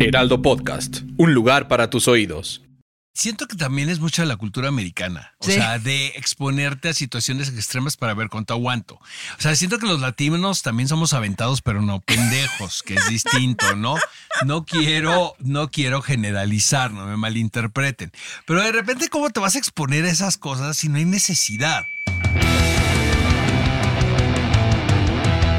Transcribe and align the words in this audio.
Heraldo 0.00 0.40
Podcast, 0.40 1.02
un 1.16 1.34
lugar 1.34 1.68
para 1.68 1.90
tus 1.90 2.08
oídos. 2.08 2.62
Siento 3.12 3.48
que 3.48 3.56
también 3.56 3.88
es 3.88 3.98
mucha 3.98 4.22
de 4.22 4.28
la 4.28 4.36
cultura 4.36 4.68
americana, 4.68 5.34
o 5.40 5.44
sea, 5.44 5.80
de 5.80 6.06
exponerte 6.14 6.88
a 6.88 6.94
situaciones 6.94 7.48
extremas 7.48 7.96
para 7.96 8.14
ver 8.14 8.28
cuánto 8.28 8.54
aguanto. 8.54 8.94
O 8.94 9.40
sea, 9.42 9.56
siento 9.56 9.78
que 9.78 9.86
los 9.86 10.00
latinos 10.00 10.62
también 10.62 10.88
somos 10.88 11.14
aventados, 11.14 11.60
pero 11.60 11.82
no 11.82 12.00
pendejos, 12.00 12.84
que 12.84 12.94
es 12.94 13.08
distinto, 13.08 13.74
¿no? 13.74 13.96
No 14.46 14.64
quiero, 14.64 15.34
no 15.40 15.68
quiero 15.68 16.00
generalizar, 16.00 16.92
no 16.92 17.06
me 17.06 17.16
malinterpreten. 17.16 18.12
Pero 18.46 18.62
de 18.62 18.70
repente, 18.70 19.08
¿cómo 19.08 19.30
te 19.30 19.40
vas 19.40 19.56
a 19.56 19.58
exponer 19.58 20.04
a 20.04 20.10
esas 20.10 20.38
cosas 20.38 20.76
si 20.76 20.88
no 20.88 20.98
hay 20.98 21.04
necesidad? 21.04 21.84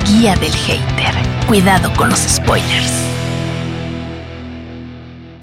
Guía 0.06 0.36
del 0.38 0.54
hater. 0.54 1.14
Cuidado 1.46 1.94
con 1.96 2.10
los 2.10 2.20
spoilers. 2.20 3.09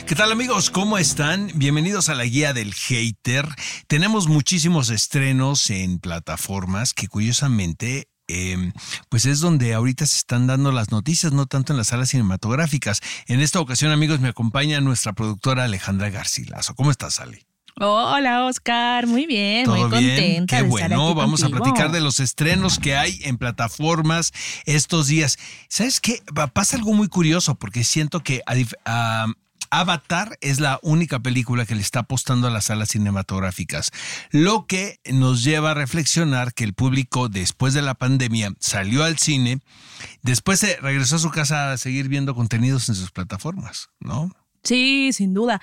¿Qué 0.07 0.15
tal 0.15 0.31
amigos? 0.31 0.71
¿Cómo 0.71 0.99
están? 0.99 1.51
Bienvenidos 1.57 2.09
a 2.09 2.15
la 2.15 2.25
guía 2.25 2.53
del 2.53 2.73
hater. 2.75 3.49
Tenemos 3.89 4.29
muchísimos 4.29 4.91
estrenos 4.91 5.69
en 5.71 5.99
plataformas 5.99 6.95
que 6.95 7.09
curiosamente 7.09 8.09
em, 8.29 8.73
pues 9.09 9.27
es 9.27 9.41
donde 9.41 9.75
ahorita 9.75 10.07
se 10.07 10.19
están 10.19 10.47
dando 10.47 10.71
las 10.71 10.91
noticias, 10.93 11.33
no 11.33 11.47
tanto 11.47 11.73
en 11.73 11.77
las 11.79 11.89
salas 11.89 12.11
cinematográficas. 12.11 13.01
En 13.27 13.41
esta 13.41 13.59
ocasión, 13.61 13.91
amigos, 13.91 14.21
me 14.21 14.29
acompaña 14.29 14.81
nuestra 14.81 15.13
productora 15.13 15.65
Alejandra 15.65 16.09
Garcilaso. 16.11 16.75
¿Cómo 16.77 16.93
estás, 16.93 17.19
Ale? 17.19 17.45
Hola 17.79 18.47
Oscar, 18.47 19.07
muy 19.07 19.27
bien, 19.27 19.69
muy 19.69 19.81
contenta. 19.91 20.57
Qué 20.57 20.63
de 20.63 20.69
bueno, 20.69 20.87
estar 20.87 21.09
aquí 21.09 21.15
vamos 21.15 21.43
a 21.43 21.49
platicar 21.51 21.93
de 21.93 22.01
los 22.01 22.21
estrenos 22.21 22.79
que 22.79 22.97
hay 22.97 23.19
en 23.25 23.37
plataformas 23.39 24.33
estos 24.65 25.09
días. 25.09 25.37
¿Sabes 25.69 26.01
qué? 26.01 26.23
Pasa 26.55 26.77
algo 26.77 26.95
muy 26.95 27.09
curioso 27.09 27.57
porque 27.57 27.85
siento 27.85 28.23
que 28.23 28.41
a- 28.87 29.27
Avatar 29.71 30.39
es 30.41 30.61
la 30.61 30.79
única 30.83 31.21
película 31.21 31.67
que 31.67 31.75
le 31.75 31.83
está 31.83 32.01
apostando 32.01 32.47
a 32.47 32.51
las 32.51 32.65
salas 32.67 32.91
cinematográficas, 32.91 33.91
lo 34.31 34.67
que 34.67 35.01
nos 35.13 35.45
lleva 35.45 35.73
a 35.73 35.75
reflexionar 35.75 36.55
que 36.55 36.65
el 36.65 36.75
público 36.75 37.29
después 37.29 37.75
de 37.75 37.83
la 37.83 37.95
pandemia 37.95 38.53
salió 38.61 39.05
al 39.05 39.19
cine, 39.19 39.61
después 40.23 40.61
se 40.61 40.77
regresó 40.77 41.17
a 41.17 41.21
su 41.21 41.31
casa 41.31 41.73
a 41.73 41.79
seguir 41.79 42.09
viendo 42.09 42.35
contenidos 42.35 42.89
en 42.89 42.95
sus 42.95 43.11
plataformas, 43.11 43.89
¿no? 44.01 44.31
Sí, 44.63 45.13
sin 45.13 45.35
duda. 45.35 45.61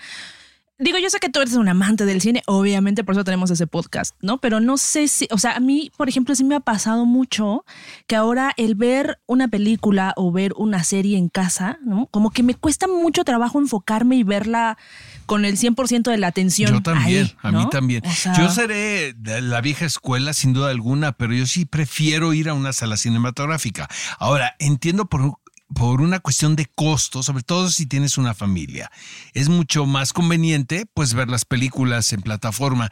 Digo, 0.79 0.97
yo 0.97 1.09
sé 1.11 1.19
que 1.19 1.29
tú 1.29 1.39
eres 1.39 1.53
un 1.53 1.69
amante 1.69 2.03
del 2.03 2.19
cine, 2.19 2.41
obviamente 2.47 3.03
por 3.03 3.13
eso 3.13 3.23
tenemos 3.23 3.51
ese 3.51 3.67
podcast, 3.67 4.15
¿no? 4.21 4.39
Pero 4.39 4.59
no 4.59 4.77
sé 4.77 5.07
si, 5.07 5.27
o 5.29 5.37
sea, 5.37 5.55
a 5.55 5.59
mí, 5.59 5.91
por 5.97 6.09
ejemplo, 6.09 6.33
sí 6.33 6.43
me 6.43 6.55
ha 6.55 6.59
pasado 6.61 7.05
mucho 7.05 7.63
que 8.07 8.15
ahora 8.15 8.53
el 8.57 8.73
ver 8.73 9.19
una 9.27 9.47
película 9.47 10.13
o 10.17 10.31
ver 10.31 10.51
una 10.57 10.83
serie 10.83 11.17
en 11.17 11.29
casa, 11.29 11.77
¿no? 11.85 12.07
Como 12.07 12.31
que 12.31 12.41
me 12.41 12.55
cuesta 12.55 12.87
mucho 12.87 13.23
trabajo 13.23 13.59
enfocarme 13.59 14.15
y 14.15 14.23
verla 14.23 14.79
con 15.27 15.45
el 15.45 15.57
100% 15.57 16.09
de 16.09 16.17
la 16.17 16.27
atención. 16.27 16.73
Yo 16.73 16.81
también, 16.81 17.25
ahí, 17.25 17.35
a 17.43 17.51
mí 17.51 17.69
también. 17.69 18.03
O 18.05 18.11
sea, 18.11 18.33
yo 18.33 18.49
seré 18.49 19.13
de 19.13 19.41
la 19.41 19.61
vieja 19.61 19.85
escuela 19.85 20.33
sin 20.33 20.53
duda 20.53 20.71
alguna, 20.71 21.11
pero 21.11 21.33
yo 21.33 21.45
sí 21.45 21.65
prefiero 21.65 22.33
ir 22.33 22.49
a 22.49 22.55
una 22.55 22.73
sala 22.73 22.97
cinematográfica. 22.97 23.87
Ahora, 24.17 24.55
entiendo 24.57 25.05
por, 25.05 25.37
por 25.73 26.01
una 26.01 26.19
cuestión 26.19 26.55
de 26.55 26.67
costo, 26.73 27.23
sobre 27.23 27.43
todo 27.43 27.69
si 27.69 27.85
tienes 27.85 28.17
una 28.17 28.33
familia. 28.33 28.91
Es 29.33 29.49
mucho 29.49 29.85
más 29.85 30.13
conveniente 30.13 30.85
pues 30.93 31.13
ver 31.13 31.29
las 31.29 31.45
películas 31.45 32.13
en 32.13 32.21
plataforma. 32.21 32.89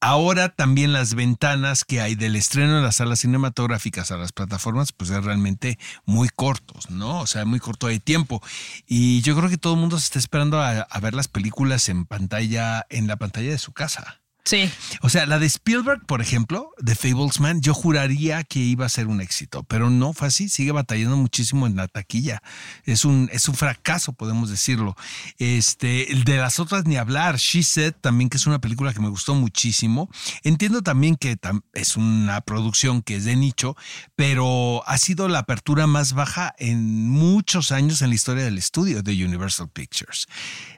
Ahora 0.00 0.50
también 0.50 0.92
las 0.92 1.14
ventanas 1.14 1.84
que 1.84 2.02
hay 2.02 2.14
del 2.14 2.36
estreno 2.36 2.76
de 2.76 2.82
las 2.82 2.96
salas 2.96 3.20
cinematográficas 3.20 4.10
a 4.10 4.18
las 4.18 4.32
plataformas, 4.32 4.92
pues 4.92 5.08
es 5.08 5.24
realmente 5.24 5.78
muy 6.04 6.28
cortos, 6.28 6.90
¿no? 6.90 7.20
O 7.20 7.26
sea, 7.26 7.46
muy 7.46 7.58
corto 7.58 7.86
de 7.86 8.00
tiempo. 8.00 8.42
Y 8.86 9.22
yo 9.22 9.34
creo 9.34 9.48
que 9.48 9.56
todo 9.56 9.74
el 9.74 9.80
mundo 9.80 9.98
se 9.98 10.04
está 10.04 10.18
esperando 10.18 10.60
a, 10.60 10.80
a 10.80 11.00
ver 11.00 11.14
las 11.14 11.28
películas 11.28 11.88
en 11.88 12.04
pantalla, 12.04 12.84
en 12.90 13.06
la 13.06 13.16
pantalla 13.16 13.50
de 13.50 13.58
su 13.58 13.72
casa. 13.72 14.23
Sí. 14.44 14.70
O 15.00 15.08
sea, 15.08 15.24
la 15.24 15.38
de 15.38 15.46
Spielberg, 15.46 16.04
por 16.04 16.20
ejemplo, 16.20 16.70
de 16.78 16.94
Fablesman, 16.94 17.62
yo 17.62 17.72
juraría 17.72 18.44
que 18.44 18.58
iba 18.58 18.84
a 18.84 18.90
ser 18.90 19.06
un 19.06 19.22
éxito, 19.22 19.64
pero 19.64 19.88
no 19.88 20.12
fue 20.12 20.28
así, 20.28 20.50
sigue 20.50 20.70
batallando 20.70 21.16
muchísimo 21.16 21.66
en 21.66 21.76
la 21.76 21.88
taquilla. 21.88 22.42
Es 22.84 23.06
un, 23.06 23.30
es 23.32 23.48
un 23.48 23.54
fracaso, 23.54 24.12
podemos 24.12 24.50
decirlo. 24.50 24.96
Este, 25.38 26.08
de 26.26 26.36
las 26.36 26.60
otras 26.60 26.84
ni 26.84 26.96
hablar, 26.96 27.38
She 27.38 27.62
Said, 27.62 27.94
también 28.02 28.28
que 28.28 28.36
es 28.36 28.46
una 28.46 28.60
película 28.60 28.92
que 28.92 29.00
me 29.00 29.08
gustó 29.08 29.34
muchísimo. 29.34 30.10
Entiendo 30.42 30.82
también 30.82 31.16
que 31.16 31.38
es 31.72 31.96
una 31.96 32.42
producción 32.42 33.00
que 33.00 33.16
es 33.16 33.24
de 33.24 33.36
nicho, 33.36 33.76
pero 34.14 34.86
ha 34.86 34.98
sido 34.98 35.28
la 35.28 35.38
apertura 35.38 35.86
más 35.86 36.12
baja 36.12 36.54
en 36.58 37.08
muchos 37.08 37.72
años 37.72 38.02
en 38.02 38.10
la 38.10 38.14
historia 38.14 38.44
del 38.44 38.58
estudio 38.58 39.02
de 39.02 39.24
Universal 39.24 39.70
Pictures. 39.70 40.26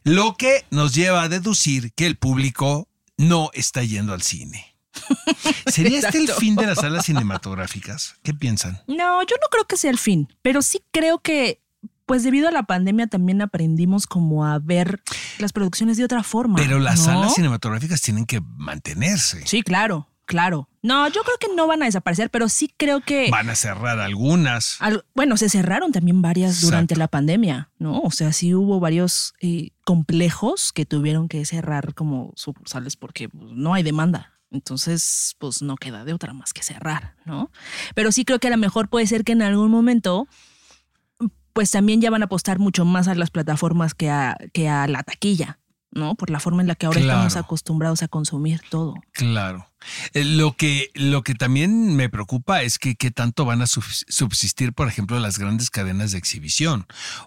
Lo 0.05 0.37
que 0.37 0.65
nos 0.71 0.95
lleva 0.95 1.23
a 1.23 1.29
deducir 1.29 1.93
que 1.95 2.07
el 2.07 2.17
público 2.17 2.89
no 3.17 3.51
está 3.55 3.83
yendo 3.83 4.13
al 4.13 4.23
cine. 4.23 4.77
¿Sería 5.67 5.99
este 5.99 6.19
el 6.19 6.29
fin 6.29 6.57
de 6.57 6.67
las 6.67 6.79
salas 6.79 7.05
cinematográficas? 7.07 8.17
¿Qué 8.23 8.35
piensan? 8.35 8.81
No, 8.87 9.23
yo 9.23 9.37
no 9.41 9.49
creo 9.51 9.67
que 9.67 9.77
sea 9.77 9.91
el 9.91 9.99
fin, 9.99 10.33
pero 10.43 10.63
sí 10.63 10.83
creo 10.91 11.19
que, 11.19 11.61
pues 12.07 12.23
debido 12.23 12.49
a 12.49 12.51
la 12.51 12.65
pandemia 12.65 13.07
también 13.07 13.43
aprendimos 13.43 14.07
como 14.07 14.47
a 14.47 14.59
ver 14.59 15.03
las 15.39 15.53
producciones 15.53 15.97
de 15.97 16.05
otra 16.05 16.23
forma. 16.23 16.57
Pero 16.57 16.79
las 16.79 17.01
¿no? 17.01 17.05
salas 17.05 17.35
cinematográficas 17.35 18.01
tienen 18.01 18.27
que 18.27 18.41
mantenerse. 18.41 19.47
Sí, 19.47 19.63
claro, 19.63 20.09
claro. 20.27 20.69
No, 20.83 21.09
yo 21.09 21.23
creo 21.23 21.37
que 21.41 21.49
no 21.57 21.67
van 21.67 21.83
a 21.83 21.87
desaparecer, 21.87 22.31
pero 22.31 22.49
sí 22.49 22.71
creo 22.77 23.01
que... 23.01 23.31
Van 23.31 23.49
a 23.51 23.55
cerrar 23.57 23.99
algunas. 23.99 24.77
al- 24.81 25.05
bueno, 25.15 25.37
se 25.37 25.49
cerraron 25.49 25.91
también 25.93 26.21
varias 26.23 26.61
durante 26.61 26.95
la 26.97 27.09
pandemia, 27.09 27.71
¿no? 27.79 28.01
O 28.01 28.11
sea, 28.11 28.33
sí 28.33 28.55
hubo 28.55 28.79
varios 28.79 29.35
eh, 29.41 29.71
complejos 29.85 30.73
que 30.73 30.85
tuvieron 30.87 31.29
que 31.29 31.45
cerrar 31.45 31.95
como 31.95 32.33
sucursales 32.37 32.97
porque 32.97 33.29
pues, 33.29 33.51
no 33.53 33.73
hay 33.75 33.83
demanda. 33.83 34.33
Entonces, 34.53 35.35
pues 35.41 35.61
no 35.63 35.75
queda 35.77 36.05
de 36.05 36.13
otra 36.13 36.33
más 36.33 36.53
que 36.53 36.63
cerrar, 36.63 37.17
¿no? 37.25 37.51
Pero 37.97 38.13
sí 38.13 38.25
creo 38.25 38.39
que 38.39 38.47
a 38.47 38.51
lo 38.53 38.57
mejor 38.57 38.89
puede 38.89 39.07
ser 39.09 39.25
que 39.25 39.33
en 39.33 39.43
algún 39.43 39.71
momento, 39.73 40.29
pues 41.53 41.71
también 41.71 42.01
ya 42.01 42.11
van 42.11 42.23
a 42.23 42.27
apostar 42.27 42.59
mucho 42.59 42.85
más 42.85 43.09
a 43.09 43.15
las 43.15 43.31
plataformas 43.31 43.95
que 43.95 44.09
a, 44.11 44.37
que 44.53 44.69
a 44.69 44.87
la 44.87 45.03
taquilla, 45.03 45.59
¿no? 45.93 46.15
Por 46.15 46.31
la 46.31 46.41
forma 46.41 46.61
en 46.63 46.69
la 46.69 46.75
que 46.75 46.87
ahora 46.87 47.01
estamos 47.01 47.37
acostumbrados 47.37 48.03
a 48.03 48.09
consumir 48.09 48.61
todo. 48.69 48.95
Claro. 49.13 49.71
Eh, 50.15 50.25
Lo 50.25 50.57
que, 50.57 50.91
lo 50.95 51.23
que 51.23 51.35
también 51.35 51.95
me 51.97 52.09
preocupa 52.09 52.63
es 52.63 52.79
que 52.79 52.97
qué 52.97 53.11
tanto 53.11 53.45
van 53.45 53.63
a 53.63 53.67
subs- 53.67 54.05
subsistir, 54.09 54.73
por 54.73 54.89
ejemplo, 54.89 55.19
las 55.21 55.39
grandes 55.39 55.71
cadenas 55.71 56.13
de 56.13 56.19
exhibición. 56.19 56.87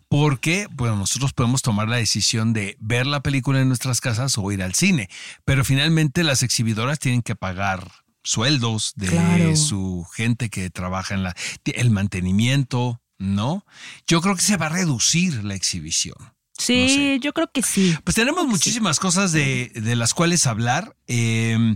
Porque, 0.09 0.67
bueno, 0.71 0.95
nosotros 0.97 1.33
podemos 1.33 1.61
tomar 1.61 1.87
la 1.87 1.97
decisión 1.97 2.53
de 2.53 2.75
ver 2.79 3.07
la 3.07 3.21
película 3.21 3.61
en 3.61 3.67
nuestras 3.69 4.01
casas 4.01 4.37
o 4.37 4.51
ir 4.51 4.61
al 4.61 4.73
cine. 4.75 5.09
Pero 5.45 5.63
finalmente 5.63 6.23
las 6.23 6.43
exhibidoras 6.43 6.99
tienen 6.99 7.21
que 7.21 7.35
pagar 7.35 7.89
sueldos 8.23 8.93
de 8.97 9.07
Claro. 9.07 9.55
su 9.55 10.05
gente 10.13 10.49
que 10.49 10.69
trabaja 10.69 11.13
en 11.15 11.23
la, 11.23 11.35
el 11.65 11.89
mantenimiento, 11.91 13.01
¿no? 13.17 13.65
Yo 14.05 14.21
creo 14.21 14.35
que 14.35 14.41
se 14.41 14.57
va 14.57 14.65
a 14.67 14.69
reducir 14.69 15.43
la 15.45 15.55
exhibición. 15.55 16.17
Sí, 16.59 16.89
sé. 16.89 17.19
yo 17.19 17.33
creo 17.33 17.49
que 17.51 17.63
sí. 17.63 17.95
Pues 18.03 18.15
tenemos 18.15 18.45
muchísimas 18.45 18.99
cosas 18.99 19.31
de, 19.31 19.71
de 19.73 19.95
las 19.95 20.13
cuales 20.13 20.45
hablar. 20.45 20.95
Eh, 21.07 21.75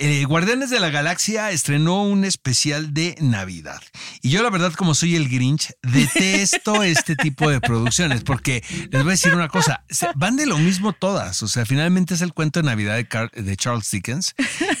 eh, 0.00 0.24
Guardianes 0.24 0.70
de 0.70 0.80
la 0.80 0.88
Galaxia 0.90 1.50
estrenó 1.50 2.02
un 2.02 2.24
especial 2.24 2.92
de 2.94 3.16
Navidad. 3.20 3.80
Y 4.22 4.30
yo 4.30 4.42
la 4.42 4.50
verdad, 4.50 4.72
como 4.72 4.94
soy 4.94 5.14
el 5.14 5.28
Grinch, 5.28 5.72
detesto 5.82 6.82
este 6.82 7.16
tipo 7.16 7.50
de 7.50 7.60
producciones 7.60 8.24
porque 8.24 8.64
les 8.90 9.02
voy 9.02 9.10
a 9.10 9.12
decir 9.12 9.34
una 9.34 9.48
cosa, 9.48 9.84
van 10.16 10.36
de 10.36 10.46
lo 10.46 10.58
mismo 10.58 10.92
todas. 10.92 11.42
O 11.42 11.48
sea, 11.48 11.66
finalmente 11.66 12.14
es 12.14 12.22
el 12.22 12.32
cuento 12.32 12.60
de 12.60 12.66
Navidad 12.66 12.96
de, 12.96 13.06
Car- 13.06 13.30
de 13.30 13.56
Charles 13.56 13.90
Dickens, 13.90 14.34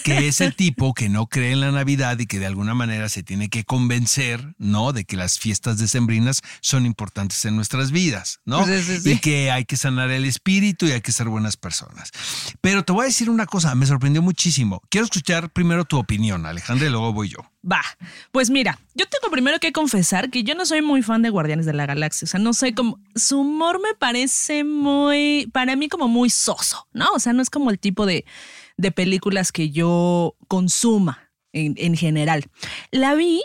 que 0.04 0.26
es 0.28 0.40
el 0.40 0.56
tipo 0.56 0.94
que 0.94 1.08
no 1.08 1.26
cree 1.26 1.52
en 1.52 1.60
la 1.60 1.70
Navidad 1.70 2.18
y 2.18 2.26
que 2.26 2.38
de 2.38 2.46
alguna 2.46 2.74
manera 2.74 3.08
se 3.08 3.22
tiene 3.22 3.48
que 3.50 3.64
convencer, 3.64 4.54
¿no? 4.58 4.92
De 4.92 5.04
que 5.04 5.16
las 5.16 5.38
fiestas 5.38 5.78
decembrinas 5.78 6.40
son 6.62 6.86
importantes 6.86 7.44
en 7.44 7.56
nuestras 7.56 7.90
vidas, 7.92 8.40
¿no? 8.46 8.64
Sí, 8.66 8.82
sí, 8.82 9.00
sí. 9.00 9.10
Y 9.12 9.18
que 9.18 9.50
hay 9.50 9.64
que 9.66 9.76
sanar 9.76 10.10
el 10.10 10.24
espíritu 10.24 10.86
y 10.86 10.92
hay 10.92 11.00
que 11.02 11.12
ser 11.12 11.28
buenas 11.28 11.56
personas. 11.56 12.10
Pero 12.60 12.84
te 12.84 12.92
voy 12.92 13.02
a 13.04 13.06
decir 13.08 13.28
una 13.28 13.46
cosa, 13.46 13.74
me 13.74 13.86
sorprendió 13.86 14.22
muchísimo. 14.22 14.80
Quiero 14.88 15.09
escuchar 15.10 15.50
primero 15.50 15.84
tu 15.84 15.98
opinión, 15.98 16.46
Alejandra, 16.46 16.86
y 16.86 16.90
luego 16.90 17.12
voy 17.12 17.28
yo. 17.28 17.38
Va, 17.70 17.82
pues 18.32 18.48
mira, 18.48 18.78
yo 18.94 19.06
tengo 19.06 19.30
primero 19.30 19.58
que 19.58 19.72
confesar 19.72 20.30
que 20.30 20.44
yo 20.44 20.54
no 20.54 20.64
soy 20.64 20.82
muy 20.82 21.02
fan 21.02 21.22
de 21.22 21.30
Guardianes 21.30 21.66
de 21.66 21.72
la 21.72 21.86
Galaxia, 21.86 22.26
o 22.26 22.28
sea, 22.28 22.40
no 22.40 22.54
soy 22.54 22.72
como, 22.72 22.98
su 23.14 23.40
humor 23.40 23.80
me 23.82 23.94
parece 23.94 24.64
muy, 24.64 25.50
para 25.52 25.76
mí 25.76 25.88
como 25.88 26.08
muy 26.08 26.30
soso, 26.30 26.88
¿no? 26.92 27.08
O 27.14 27.18
sea, 27.18 27.32
no 27.32 27.42
es 27.42 27.50
como 27.50 27.70
el 27.70 27.78
tipo 27.78 28.06
de, 28.06 28.24
de 28.76 28.92
películas 28.92 29.52
que 29.52 29.70
yo 29.70 30.36
consuma 30.48 31.30
en, 31.52 31.74
en 31.76 31.96
general. 31.96 32.44
La 32.92 33.14
vi, 33.14 33.42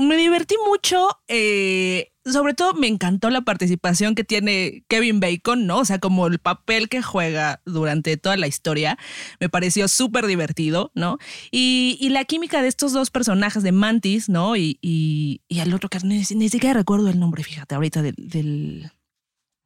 me 0.00 0.16
divertí 0.16 0.54
mucho, 0.66 1.08
eh, 1.28 2.12
sobre 2.24 2.54
todo 2.54 2.74
me 2.74 2.86
encantó 2.86 3.30
la 3.30 3.40
participación 3.42 4.14
que 4.14 4.24
tiene 4.24 4.84
Kevin 4.88 5.20
Bacon, 5.20 5.66
¿no? 5.66 5.78
O 5.78 5.84
sea, 5.84 5.98
como 5.98 6.26
el 6.26 6.38
papel 6.38 6.88
que 6.88 7.02
juega 7.02 7.60
durante 7.64 8.16
toda 8.16 8.36
la 8.36 8.46
historia, 8.46 8.98
me 9.40 9.48
pareció 9.48 9.88
súper 9.88 10.26
divertido, 10.26 10.90
¿no? 10.94 11.18
Y, 11.50 11.96
y 12.00 12.10
la 12.10 12.24
química 12.24 12.62
de 12.62 12.68
estos 12.68 12.92
dos 12.92 13.10
personajes, 13.10 13.62
de 13.62 13.72
Mantis, 13.72 14.28
¿no? 14.28 14.56
Y, 14.56 14.78
y, 14.82 15.40
y 15.48 15.60
el 15.60 15.72
otro 15.74 15.88
que 15.88 15.98
ni, 16.04 16.22
ni 16.30 16.48
siquiera 16.48 16.74
recuerdo 16.74 17.08
el 17.08 17.18
nombre, 17.18 17.42
fíjate, 17.42 17.74
ahorita 17.74 18.02
del... 18.02 18.14
del 18.16 18.90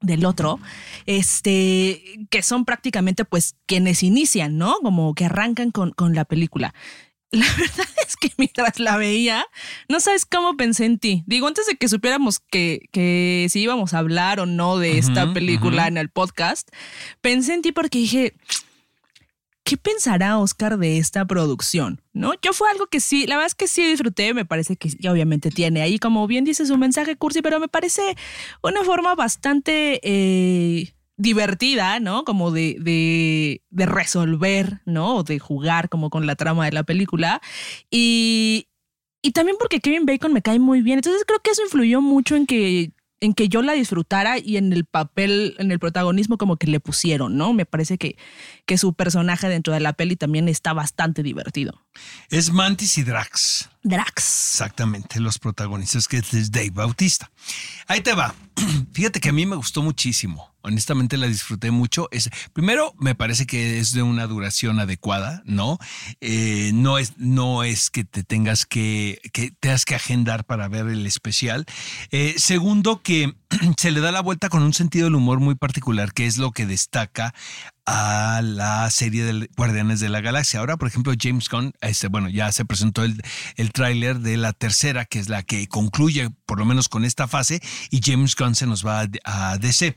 del 0.04 0.24
otro, 0.24 0.58
este, 1.06 2.26
que 2.28 2.42
son 2.42 2.64
prácticamente 2.64 3.24
pues 3.24 3.54
quienes 3.66 4.02
inician, 4.02 4.58
¿no? 4.58 4.74
Como 4.82 5.14
que 5.14 5.26
arrancan 5.26 5.70
con, 5.70 5.92
con 5.92 6.16
la 6.16 6.24
película. 6.24 6.74
La 7.42 7.46
verdad 7.56 7.88
es 8.06 8.16
que 8.16 8.30
mientras 8.36 8.78
la 8.78 8.98
veía, 8.98 9.46
no 9.88 10.00
sabes 10.00 10.26
cómo 10.26 10.54
pensé 10.58 10.84
en 10.84 10.98
ti. 10.98 11.24
Digo, 11.26 11.46
antes 11.46 11.64
de 11.66 11.76
que 11.76 11.88
supiéramos 11.88 12.40
que, 12.40 12.90
que 12.92 13.46
si 13.48 13.60
íbamos 13.60 13.94
a 13.94 13.98
hablar 14.00 14.38
o 14.38 14.44
no 14.44 14.76
de 14.76 14.98
esta 14.98 15.32
película 15.32 15.88
en 15.88 15.96
el 15.96 16.10
podcast, 16.10 16.68
pensé 17.22 17.54
en 17.54 17.62
ti 17.62 17.72
porque 17.72 17.96
dije, 17.96 18.34
¿qué 19.64 19.78
pensará 19.78 20.36
Oscar 20.36 20.76
de 20.76 20.98
esta 20.98 21.24
producción? 21.24 22.02
¿No? 22.12 22.34
Yo 22.42 22.52
fue 22.52 22.68
algo 22.68 22.86
que 22.86 23.00
sí, 23.00 23.26
la 23.26 23.36
verdad 23.36 23.46
es 23.46 23.54
que 23.54 23.66
sí 23.66 23.82
disfruté, 23.82 24.34
me 24.34 24.44
parece 24.44 24.76
que 24.76 24.90
obviamente 25.08 25.50
tiene 25.50 25.80
ahí, 25.80 25.98
como 25.98 26.26
bien 26.26 26.44
dice 26.44 26.66
su 26.66 26.76
mensaje 26.76 27.16
cursi, 27.16 27.40
pero 27.40 27.60
me 27.60 27.68
parece 27.68 28.14
una 28.62 28.84
forma 28.84 29.14
bastante... 29.14 30.00
Eh, 30.02 30.92
divertida, 31.22 32.00
¿no? 32.00 32.24
Como 32.24 32.50
de, 32.50 32.76
de, 32.80 33.62
de, 33.70 33.86
resolver, 33.86 34.80
¿no? 34.84 35.16
O 35.16 35.22
de 35.22 35.38
jugar 35.38 35.88
como 35.88 36.10
con 36.10 36.26
la 36.26 36.34
trama 36.34 36.64
de 36.64 36.72
la 36.72 36.82
película. 36.82 37.40
Y, 37.90 38.66
y 39.22 39.30
también 39.30 39.56
porque 39.58 39.80
Kevin 39.80 40.04
Bacon 40.04 40.32
me 40.32 40.42
cae 40.42 40.58
muy 40.58 40.82
bien. 40.82 40.98
Entonces 40.98 41.22
creo 41.24 41.38
que 41.38 41.52
eso 41.52 41.62
influyó 41.62 42.02
mucho 42.02 42.34
en 42.34 42.46
que 42.46 42.92
en 43.22 43.34
que 43.34 43.48
yo 43.48 43.62
la 43.62 43.74
disfrutara 43.74 44.38
y 44.38 44.56
en 44.56 44.72
el 44.72 44.84
papel, 44.84 45.54
en 45.58 45.70
el 45.70 45.78
protagonismo 45.78 46.38
como 46.38 46.56
que 46.56 46.66
le 46.66 46.80
pusieron, 46.80 47.36
¿no? 47.36 47.52
Me 47.52 47.64
parece 47.64 47.96
que, 47.96 48.16
que 48.66 48.76
su 48.76 48.94
personaje 48.94 49.48
dentro 49.48 49.72
de 49.72 49.78
la 49.78 49.92
peli 49.92 50.16
también 50.16 50.48
está 50.48 50.72
bastante 50.72 51.22
divertido. 51.22 51.80
Es 52.28 52.52
Mantis 52.52 52.98
y 52.98 53.02
Drax. 53.02 53.68
Drax. 53.82 54.16
Exactamente, 54.16 55.20
los 55.20 55.38
protagonistas, 55.38 56.08
que 56.08 56.18
es 56.18 56.50
Dave 56.50 56.70
Bautista. 56.70 57.30
Ahí 57.86 58.00
te 58.00 58.14
va. 58.14 58.34
Fíjate 58.92 59.20
que 59.20 59.30
a 59.30 59.32
mí 59.32 59.46
me 59.46 59.56
gustó 59.56 59.82
muchísimo 59.82 60.52
honestamente 60.62 61.16
la 61.16 61.26
disfruté 61.26 61.70
mucho. 61.70 62.08
Es, 62.10 62.30
primero, 62.52 62.94
me 62.98 63.14
parece 63.14 63.46
que 63.46 63.78
es 63.78 63.92
de 63.92 64.02
una 64.02 64.26
duración 64.26 64.80
adecuada, 64.80 65.42
¿no? 65.44 65.78
Eh, 66.20 66.70
no, 66.74 66.98
es, 66.98 67.14
no 67.18 67.64
es 67.64 67.90
que 67.90 68.04
te 68.04 68.22
tengas 68.22 68.64
que, 68.64 69.20
que 69.32 69.50
tengas 69.50 69.84
que 69.84 69.94
agendar 69.94 70.44
para 70.44 70.68
ver 70.68 70.86
el 70.86 71.06
especial. 71.06 71.66
Eh, 72.10 72.34
segundo, 72.38 73.02
que 73.02 73.34
se 73.76 73.90
le 73.90 74.00
da 74.00 74.12
la 74.12 74.22
vuelta 74.22 74.48
con 74.48 74.62
un 74.62 74.72
sentido 74.72 75.04
del 75.04 75.16
humor 75.16 75.40
muy 75.40 75.54
particular, 75.54 76.12
que 76.12 76.26
es 76.26 76.38
lo 76.38 76.52
que 76.52 76.66
destaca 76.66 77.34
a 77.86 78.40
la 78.42 78.88
serie 78.90 79.24
de 79.24 79.48
Guardianes 79.56 80.00
de 80.00 80.08
la 80.08 80.20
Galaxia. 80.20 80.60
Ahora, 80.60 80.76
por 80.76 80.88
ejemplo, 80.88 81.12
James 81.18 81.48
Gunn, 81.48 81.72
este, 81.80 82.08
bueno, 82.08 82.28
ya 82.28 82.52
se 82.52 82.64
presentó 82.64 83.04
el, 83.04 83.20
el 83.56 83.72
tráiler 83.72 84.20
de 84.20 84.36
la 84.36 84.52
tercera, 84.52 85.04
que 85.04 85.18
es 85.18 85.28
la 85.28 85.42
que 85.42 85.66
concluye 85.66 86.30
por 86.46 86.58
lo 86.58 86.64
menos 86.64 86.88
con 86.88 87.04
esta 87.04 87.28
fase, 87.28 87.60
y 87.90 88.00
James 88.02 88.36
Gunn 88.36 88.54
se 88.54 88.66
nos 88.66 88.86
va 88.86 89.02
a, 89.24 89.52
a 89.52 89.58
DC. 89.58 89.96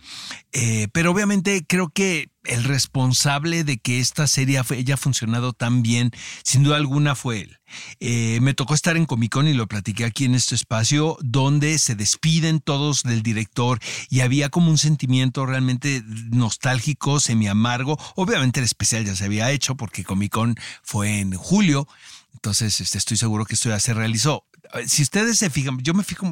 Eh, 0.54 0.88
pero 0.94 1.12
obviamente 1.12 1.66
creo 1.68 1.90
que 1.90 2.30
el 2.46 2.64
responsable 2.64 3.64
de 3.64 3.78
que 3.78 4.00
esta 4.00 4.28
serie 4.28 4.60
haya 4.60 4.98
funcionado 4.98 5.54
tan 5.54 5.82
bien, 5.84 6.12
sin 6.44 6.64
duda 6.64 6.78
alguna, 6.78 7.16
fue 7.16 7.42
él. 7.42 7.58
Eh, 8.00 8.40
me 8.42 8.54
tocó 8.54 8.74
estar 8.74 8.96
en 8.96 9.06
Comic 9.06 9.32
Con 9.32 9.48
y 9.48 9.54
lo 9.54 9.68
platiqué 9.68 10.06
aquí 10.06 10.26
en 10.26 10.36
este 10.36 10.56
espacio, 10.56 11.18
donde 11.22 11.78
se 11.78 11.96
despiden 11.96 12.60
todos 12.60 13.04
del 13.04 13.24
director 13.24 13.80
y 14.10 14.22
había 14.22 14.50
como 14.50 14.70
un 14.70 14.78
sentimiento 14.78 15.46
realmente 15.46 16.04
nostálgico, 16.06 17.20
semi 17.20 17.48
amargo. 17.48 17.98
Obviamente 18.16 18.60
el 18.60 18.66
especial 18.66 19.06
ya 19.06 19.16
se 19.16 19.26
había 19.26 19.52
hecho 19.52 19.76
porque 19.76 20.04
Comic 20.04 20.32
Con 20.32 20.56
fue 20.84 21.20
en 21.20 21.34
julio. 21.34 21.88
Entonces, 22.34 22.80
este, 22.82 22.98
estoy 22.98 23.18
seguro 23.18 23.46
que 23.46 23.56
esto 23.56 23.70
ya 23.70 23.80
se 23.80 23.94
realizó. 23.94 24.46
Si 24.88 25.04
ustedes 25.04 25.38
se 25.38 25.50
fijan, 25.50 25.80
yo 25.80 25.94
me 25.94 26.04
fijo 26.04 26.26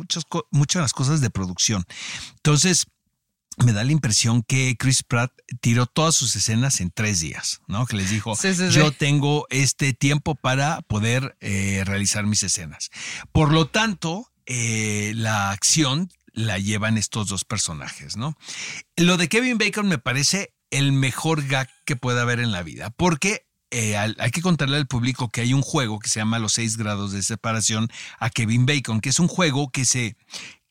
mucho 0.51 0.79
en 0.79 0.81
las 0.81 0.93
cosas 0.93 1.21
de 1.21 1.29
producción. 1.29 1.85
Entonces, 2.35 2.87
me 3.57 3.73
da 3.73 3.83
la 3.83 3.91
impresión 3.91 4.43
que 4.43 4.75
Chris 4.77 5.03
Pratt 5.03 5.31
tiró 5.61 5.85
todas 5.85 6.15
sus 6.15 6.35
escenas 6.35 6.81
en 6.81 6.91
tres 6.91 7.19
días, 7.19 7.61
¿no? 7.67 7.85
Que 7.85 7.97
les 7.97 8.09
dijo, 8.09 8.33
yo 8.71 8.91
tengo 8.91 9.45
este 9.49 9.93
tiempo 9.93 10.35
para 10.35 10.81
poder 10.81 11.37
eh, 11.39 11.83
realizar 11.85 12.25
mis 12.25 12.43
escenas. 12.43 12.89
Por 13.31 13.51
lo 13.51 13.67
tanto, 13.67 14.31
eh, 14.45 15.13
la 15.15 15.51
acción 15.51 16.09
la 16.33 16.57
llevan 16.57 16.97
estos 16.97 17.27
dos 17.27 17.45
personajes, 17.45 18.17
¿no? 18.17 18.35
Lo 18.97 19.17
de 19.17 19.29
Kevin 19.29 19.57
Bacon 19.57 19.87
me 19.87 19.99
parece 19.99 20.53
el 20.71 20.91
mejor 20.91 21.45
gag 21.47 21.69
que 21.85 21.95
puede 21.95 22.19
haber 22.19 22.39
en 22.39 22.51
la 22.51 22.63
vida, 22.63 22.89
porque 22.89 23.45
eh, 23.69 23.97
hay 23.97 24.31
que 24.31 24.41
contarle 24.43 24.77
al 24.77 24.85
público 24.85 25.29
que 25.29 25.41
hay 25.41 25.53
un 25.53 25.63
juego 25.63 25.97
que 25.97 26.07
se 26.07 26.19
llama 26.19 26.37
Los 26.37 26.53
seis 26.53 26.77
grados 26.77 27.11
de 27.11 27.23
separación 27.23 27.89
a 28.19 28.29
Kevin 28.29 28.67
Bacon, 28.67 29.01
que 29.01 29.09
es 29.09 29.19
un 29.19 29.27
juego 29.27 29.71
que 29.71 29.85
se, 29.85 30.15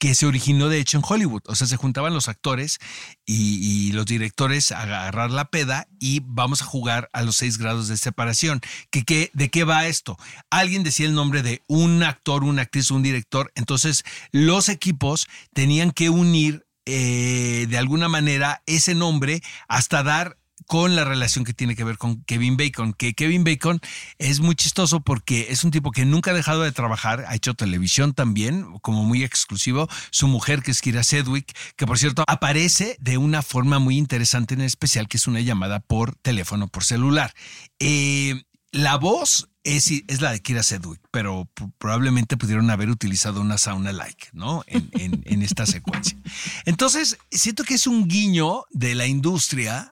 que 0.02 0.16
se 0.16 0.26
originó 0.26 0.68
de 0.68 0.80
hecho 0.80 0.98
en 0.98 1.04
Hollywood. 1.08 1.42
O 1.46 1.54
sea, 1.54 1.68
se 1.68 1.76
juntaban 1.76 2.12
los 2.12 2.26
actores 2.26 2.80
y, 3.24 3.92
los 3.92 4.04
directores 4.04 4.72
a 4.72 4.82
agarrar 4.82 5.30
la 5.30 5.44
peda 5.44 5.86
y 6.00 6.20
vamos 6.24 6.60
a 6.60 6.64
jugar 6.64 7.08
a 7.12 7.22
los 7.22 7.36
seis 7.36 7.56
grados 7.56 7.86
de 7.86 7.96
separación. 7.96 8.60
¿Qué, 8.90 9.30
de 9.32 9.48
qué 9.48 9.62
va 9.62 9.86
esto? 9.86 10.18
Alguien 10.50 10.82
decía 10.82 11.06
el 11.06 11.14
nombre 11.14 11.42
de 11.42 11.62
un 11.68 12.02
actor, 12.02 12.42
una 12.42 12.62
actriz, 12.62 12.90
un 12.90 13.04
director. 13.04 13.52
Entonces, 13.54 14.02
los 14.32 14.68
equipos 14.68 15.28
tenían 15.54 15.92
que 15.92 16.10
unir 16.10 16.66
eh, 16.84 17.68
de 17.70 17.78
alguna 17.78 18.08
manera 18.08 18.60
ese 18.66 18.96
nombre 18.96 19.40
hasta 19.68 20.02
dar 20.02 20.36
con 20.66 20.96
la 20.96 21.04
relación 21.04 21.44
que 21.44 21.54
tiene 21.54 21.76
que 21.76 21.84
ver 21.84 21.98
con 21.98 22.22
Kevin 22.24 22.56
Bacon, 22.56 22.92
que 22.92 23.14
Kevin 23.14 23.44
Bacon 23.44 23.80
es 24.18 24.40
muy 24.40 24.54
chistoso 24.54 25.00
porque 25.00 25.48
es 25.50 25.64
un 25.64 25.70
tipo 25.70 25.90
que 25.90 26.04
nunca 26.04 26.30
ha 26.30 26.34
dejado 26.34 26.62
de 26.62 26.72
trabajar, 26.72 27.24
ha 27.28 27.34
hecho 27.34 27.54
televisión 27.54 28.14
también, 28.14 28.66
como 28.80 29.04
muy 29.04 29.22
exclusivo, 29.24 29.88
su 30.10 30.28
mujer 30.28 30.62
que 30.62 30.70
es 30.70 30.80
Kira 30.80 31.02
Sedwick, 31.02 31.52
que 31.76 31.86
por 31.86 31.98
cierto 31.98 32.24
aparece 32.26 32.96
de 33.00 33.18
una 33.18 33.42
forma 33.42 33.78
muy 33.78 33.98
interesante 33.98 34.54
en 34.54 34.62
especial, 34.62 35.08
que 35.08 35.16
es 35.16 35.26
una 35.26 35.40
llamada 35.40 35.80
por 35.80 36.14
teléfono, 36.16 36.68
por 36.68 36.84
celular. 36.84 37.34
Eh, 37.78 38.42
la 38.72 38.96
voz 38.96 39.48
es, 39.64 40.20
la 40.20 40.32
de 40.32 40.40
Kira 40.40 40.62
Sedwick, 40.62 41.00
pero 41.10 41.48
probablemente 41.78 42.36
pudieron 42.36 42.70
haber 42.70 42.90
utilizado 42.90 43.40
una 43.40 43.58
sauna 43.58 43.92
like, 43.92 44.28
¿no? 44.32 44.64
En, 44.66 44.88
en, 44.92 45.22
en, 45.24 45.42
esta 45.42 45.66
secuencia. 45.66 46.18
Entonces, 46.64 47.18
siento 47.30 47.64
que 47.64 47.74
es 47.74 47.86
un 47.86 48.08
guiño 48.08 48.64
de 48.70 48.94
la 48.94 49.06
industria 49.06 49.91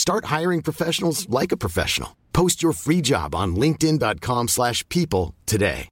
Start 0.00 0.24
hiring 0.30 0.62
professionals 0.62 1.28
like 1.28 1.52
a 1.52 1.58
professional. 1.58 2.16
Post 2.32 2.62
your 2.62 2.72
free 2.72 3.02
job 3.02 3.34
on 3.34 3.54
linkedin.com/people 3.54 5.34
today. 5.44 5.88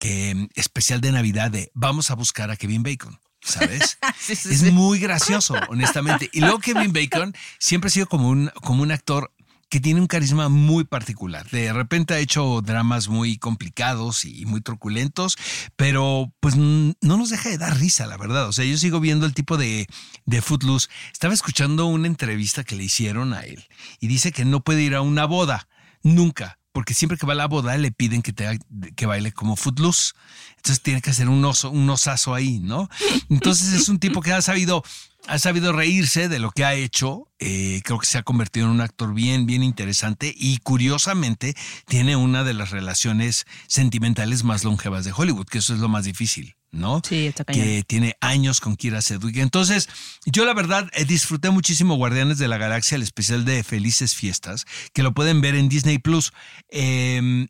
Eh, 0.00 0.48
especial 0.54 1.00
de 1.02 1.12
Navidad 1.12 1.50
de 1.50 1.70
vamos 1.74 2.10
a 2.10 2.14
buscar 2.14 2.50
a 2.50 2.56
Kevin 2.56 2.82
Bacon. 2.82 3.18
¿Sabes? 3.42 3.98
sí, 4.18 4.34
sí, 4.34 4.48
es 4.54 4.60
sí. 4.60 4.70
muy 4.70 4.98
gracioso, 4.98 5.56
honestamente. 5.68 6.30
Y 6.32 6.40
luego 6.40 6.58
Kevin 6.58 6.94
Bacon 6.94 7.34
siempre 7.58 7.88
ha 7.88 7.90
sido 7.90 8.06
como 8.06 8.30
un, 8.30 8.50
como 8.62 8.82
un 8.82 8.90
actor 8.90 9.30
que 9.68 9.80
tiene 9.80 10.00
un 10.00 10.06
carisma 10.06 10.48
muy 10.48 10.84
particular. 10.84 11.48
De 11.50 11.72
repente 11.72 12.14
ha 12.14 12.18
hecho 12.18 12.60
dramas 12.62 13.08
muy 13.08 13.38
complicados 13.38 14.24
y 14.24 14.46
muy 14.46 14.60
truculentos, 14.60 15.36
pero 15.76 16.32
pues 16.40 16.56
no 16.56 16.94
nos 17.00 17.30
deja 17.30 17.50
de 17.50 17.58
dar 17.58 17.78
risa, 17.78 18.06
la 18.06 18.16
verdad. 18.16 18.48
O 18.48 18.52
sea, 18.52 18.64
yo 18.64 18.76
sigo 18.76 19.00
viendo 19.00 19.26
el 19.26 19.34
tipo 19.34 19.56
de, 19.56 19.86
de 20.24 20.42
Footloose. 20.42 20.88
Estaba 21.12 21.34
escuchando 21.34 21.86
una 21.86 22.06
entrevista 22.06 22.64
que 22.64 22.76
le 22.76 22.84
hicieron 22.84 23.32
a 23.32 23.40
él 23.42 23.64
y 24.00 24.08
dice 24.08 24.32
que 24.32 24.44
no 24.44 24.60
puede 24.60 24.82
ir 24.82 24.94
a 24.94 25.02
una 25.02 25.26
boda, 25.26 25.68
nunca. 26.02 26.58
Porque 26.78 26.94
siempre 26.94 27.18
que 27.18 27.26
va 27.26 27.32
a 27.32 27.34
la 27.34 27.48
boda 27.48 27.76
le 27.76 27.90
piden 27.90 28.22
que, 28.22 28.32
te, 28.32 28.56
que 28.94 29.04
baile 29.04 29.32
como 29.32 29.56
Footloose. 29.56 30.12
Entonces 30.58 30.80
tiene 30.80 31.02
que 31.02 31.10
hacer 31.10 31.28
un 31.28 31.44
oso, 31.44 31.72
un 31.72 31.90
osazo 31.90 32.34
ahí, 32.34 32.60
¿no? 32.60 32.88
Entonces 33.30 33.72
es 33.72 33.88
un 33.88 33.98
tipo 33.98 34.22
que 34.22 34.32
ha 34.32 34.40
sabido 34.40 34.84
ha 35.26 35.40
sabido 35.40 35.72
reírse 35.72 36.28
de 36.28 36.38
lo 36.38 36.52
que 36.52 36.64
ha 36.64 36.74
hecho. 36.74 37.26
Eh, 37.40 37.82
creo 37.82 37.98
que 37.98 38.06
se 38.06 38.16
ha 38.16 38.22
convertido 38.22 38.66
en 38.66 38.74
un 38.74 38.80
actor 38.80 39.12
bien, 39.12 39.44
bien 39.44 39.64
interesante 39.64 40.32
y 40.32 40.58
curiosamente 40.58 41.56
tiene 41.88 42.14
una 42.14 42.44
de 42.44 42.54
las 42.54 42.70
relaciones 42.70 43.44
sentimentales 43.66 44.44
más 44.44 44.62
longevas 44.62 45.04
de 45.04 45.12
Hollywood, 45.12 45.48
que 45.48 45.58
eso 45.58 45.74
es 45.74 45.80
lo 45.80 45.88
más 45.88 46.04
difícil. 46.04 46.54
¿No? 46.70 47.00
Sí, 47.06 47.26
está 47.26 47.44
Que 47.44 47.82
tiene 47.86 48.16
años 48.20 48.60
con 48.60 48.76
Kira 48.76 49.02
Sedgwick. 49.02 49.38
Entonces, 49.38 49.88
yo 50.26 50.44
la 50.44 50.54
verdad 50.54 50.88
eh, 50.92 51.04
disfruté 51.04 51.50
muchísimo 51.50 51.96
Guardianes 51.96 52.38
de 52.38 52.48
la 52.48 52.58
Galaxia, 52.58 52.96
el 52.96 53.02
especial 53.02 53.44
de 53.44 53.62
Felices 53.64 54.14
Fiestas, 54.14 54.64
que 54.92 55.02
lo 55.02 55.12
pueden 55.14 55.40
ver 55.40 55.54
en 55.54 55.68
Disney 55.68 55.98
Plus. 55.98 56.32
Eh, 56.70 57.48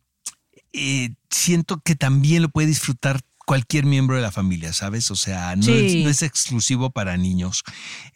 siento 1.31 1.81
que 1.81 1.95
también 1.95 2.43
lo 2.43 2.49
puede 2.49 2.69
disfrutar 2.69 3.21
cualquier 3.49 3.87
miembro 3.87 4.15
de 4.15 4.21
la 4.21 4.31
familia, 4.31 4.75
¿sabes? 4.75 5.11
O 5.11 5.17
sea, 5.17 5.57
no, 5.57 5.63
Sí. 5.63 5.73
es, 5.73 6.05
no 6.05 6.11
es 6.11 6.21
exclusivo 6.21 6.91
para 6.91 7.17
niños. 7.17 7.65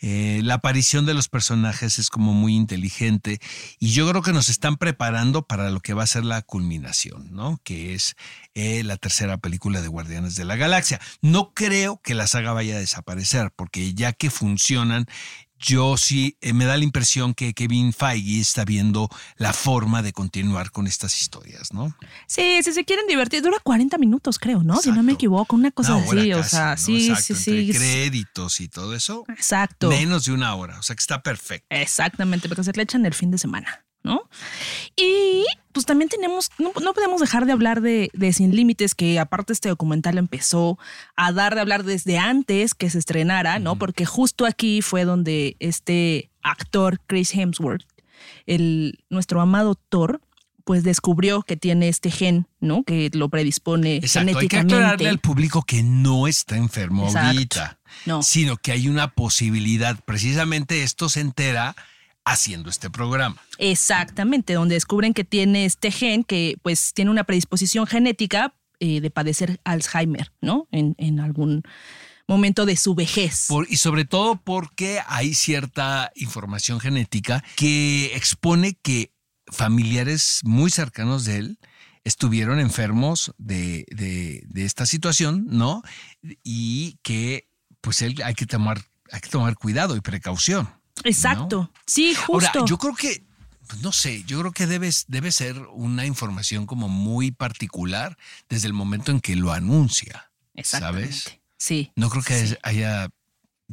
Eh, 0.03 0.43
la 0.45 0.55
aparición 0.55 1.07
de 1.07 1.15
los 1.15 1.31
personajes 1.31 1.99
es 1.99 2.11
como 2.11 2.35
muy 2.35 2.55
inteligente 2.55 3.41
y 3.79 3.93
yo 3.93 4.07
creo 4.11 4.21
que 4.21 4.35
nos 4.35 4.51
están 4.51 4.77
preparando 4.77 5.47
para 5.47 5.71
lo 5.71 5.81
que 5.81 5.95
va 5.95 6.03
a 6.03 6.07
ser 6.07 6.27
la 6.27 6.43
culminación, 6.43 7.33
¿no? 7.33 7.59
Que 7.65 7.95
es 7.95 8.15
eh, 8.55 8.83
la 8.85 8.99
tercera 8.99 9.39
película 9.39 9.81
de 9.81 9.89
Guardianes 9.89 10.35
de 10.37 10.45
la 10.45 10.57
Galaxia. 10.57 11.01
No 11.23 11.55
creo 11.55 11.99
que 12.05 12.13
la 12.15 12.27
saga 12.27 12.53
vaya 12.53 12.77
a 12.77 12.81
desaparecer 12.81 13.53
porque 13.57 13.95
ya 13.95 14.13
que 14.13 14.29
funcionan, 14.29 15.07
yo 15.63 15.97
sí 15.97 16.37
eh, 16.41 16.53
me 16.53 16.65
da 16.65 16.77
la 16.77 16.85
impresión 16.85 17.35
que 17.35 17.55
Kevin 17.55 17.93
Feige 17.93 18.41
está 18.41 18.65
viendo 18.65 19.09
la 19.37 19.53
forma 19.53 20.03
de 20.03 20.13
continuar 20.13 20.73
con 20.73 20.87
estas 20.87 21.19
historias, 21.21 21.73
¿no? 21.73 21.97
Sí, 22.27 22.61
si 22.63 22.73
se 22.73 22.85
quieren 22.85 23.07
divertir, 23.07 23.43
dura 23.43 23.59
40 23.63 23.97
minutos, 23.99 24.39
creo, 24.39 24.63
¿no? 24.63 24.77
Si 24.77 24.91
no 24.91 25.03
me 25.03 25.13
equivoco, 25.13 25.55
una 25.57 25.71
cosa 25.71 25.95
Una 25.95 26.05
así, 26.21 26.33
o 26.33 26.45
sea, 26.45 26.71
¿no? 26.73 26.77
sí, 26.77 27.09
Exacto, 27.09 27.35
sí, 27.37 27.51
entre 27.61 27.73
sí. 27.73 27.79
créditos 27.79 28.61
y 28.61 28.69
todo 28.69 28.95
eso. 28.95 29.25
Exacto. 29.29 29.89
Menos 29.89 30.25
de 30.25 30.33
una 30.33 30.55
hora, 30.55 30.79
o 30.79 30.83
sea 30.83 30.97
que 30.97 31.01
está 31.01 31.23
perfecto. 31.23 31.67
Exactamente, 31.71 32.49
porque 32.49 32.65
se 32.65 32.73
le 32.73 32.83
echan 32.83 33.07
el 33.07 33.15
fin 33.15 33.31
de 33.31 33.39
semana, 33.39 33.85
¿no? 34.05 34.23
Y 34.97 35.45
pues 35.73 35.87
también 35.87 36.09
tenemos, 36.09 36.51
no, 36.59 36.73
no 36.83 36.93
podemos 36.93 37.21
dejar 37.21 37.47
de 37.47 37.53
hablar 37.53 37.81
de, 37.81 38.11
de 38.13 38.33
Sin 38.33 38.55
Límites, 38.55 38.95
que 38.95 39.19
aparte 39.19 39.53
este 39.53 39.69
documental 39.69 40.19
empezó 40.19 40.79
a 41.17 41.33
dar 41.33 41.55
de 41.55 41.61
hablar 41.63 41.85
desde 41.85 42.19
antes 42.19 42.75
que 42.75 42.91
se 42.91 42.99
estrenara, 42.99 43.59
¿no? 43.59 43.77
Porque 43.77 44.05
justo 44.05 44.45
aquí 44.45 44.83
fue 44.83 45.05
donde 45.05 45.57
este 45.61 46.31
actor, 46.43 47.01
Chris 47.07 47.35
Hemsworth, 47.35 47.85
el, 48.47 48.99
nuestro 49.09 49.41
amado 49.41 49.75
Thor, 49.75 50.21
pues 50.65 50.85
descubrió 50.85 51.43
que 51.43 51.57
tiene 51.57 51.89
este 51.89 52.11
gen, 52.11 52.47
¿no? 52.61 52.85
Que 52.85 53.11
lo 53.15 53.29
predispone 53.29 53.97
Exacto, 53.97 54.29
hay 54.29 54.35
que 54.35 54.57
genéticamente. 54.57 54.75
aclararle 54.77 55.09
al 55.09 55.19
público 55.19 55.63
que 55.63 55.83
no 55.83 56.29
está 56.29 56.57
enfermo 56.57 57.07
Exacto. 57.07 57.27
ahorita, 57.29 57.79
No. 58.07 58.23
sino 58.23 58.57
que 58.59 58.71
hay 58.73 58.89
una 58.89 59.09
posibilidad. 59.13 59.99
Precisamente 60.05 60.83
esto 60.85 61.09
se 61.09 61.21
entera 61.21 61.75
haciendo 62.25 62.71
este 62.71 62.89
programa. 62.91 63.37
Exactamente, 63.59 64.53
donde 64.55 64.75
descubren 64.75 65.13
que 65.15 65.25
tiene 65.25 65.65
este 65.65 65.91
gen 65.91 66.25
que 66.25 66.57
pues 66.63 66.93
tiene 66.95 67.11
una 67.11 67.25
predisposición 67.25 67.87
genética 67.87 68.55
eh, 68.81 69.01
de 69.01 69.11
padecer 69.11 69.61
Alzheimer, 69.65 70.33
¿no? 70.41 70.67
En, 70.73 70.95
en 70.99 71.21
algún 71.21 71.63
momento 72.29 72.65
de 72.67 72.77
su 72.77 72.95
vejez. 72.95 73.47
Por- 73.49 73.67
y 73.71 73.77
sobre 73.77 74.05
todo 74.05 74.37
porque 74.43 75.01
hay 75.07 75.35
cierta 75.35 76.11
información 76.17 76.81
genética 76.81 77.43
que 77.57 78.13
expone 78.17 78.75
que 78.83 79.13
familiares 79.51 80.41
muy 80.45 80.71
cercanos 80.71 81.25
de 81.25 81.37
él 81.39 81.59
estuvieron 82.05 82.59
enfermos 82.59 83.33
de, 83.39 83.85
de- 83.91 84.43
de 84.47 84.65
esta 84.65 84.87
situación, 84.87 85.47
¿no? 85.49 85.83
Y 86.43 86.99
que 87.03 87.49
pues 87.81 88.03
él 88.03 88.21
hay 88.25 88.35
que 88.35 88.47
tomar, 88.47 88.81
hay 89.11 89.21
que 89.21 89.29
tomar 89.29 89.55
cuidado 89.57 89.97
y 89.97 90.01
precaución. 90.01 90.69
Exacto. 91.05 91.71
Sí, 91.87 92.15
justo. 92.15 92.51
Ahora, 92.55 92.69
yo 92.69 92.79
creo 92.79 92.95
que, 92.95 93.25
pues, 93.67 93.83
no 93.83 93.93
sé, 93.93 94.25
yo 94.25 94.41
creo 94.41 94.53
que 94.53 94.67
debes, 94.67 95.07
debe 95.09 95.33
ser 95.33 95.59
una 95.73 96.07
información 96.07 96.67
como 96.67 96.89
muy 96.89 97.31
particular 97.31 98.17
desde 98.49 98.67
el 98.67 98.73
momento 98.73 99.11
en 99.11 99.21
que 99.21 99.37
lo 99.37 99.53
anuncia. 99.53 100.31
¿Sabes? 100.63 101.39
Sí. 101.57 101.93
No 101.97 102.11
creo 102.11 102.23
que 102.23 102.59
haya 102.63 103.09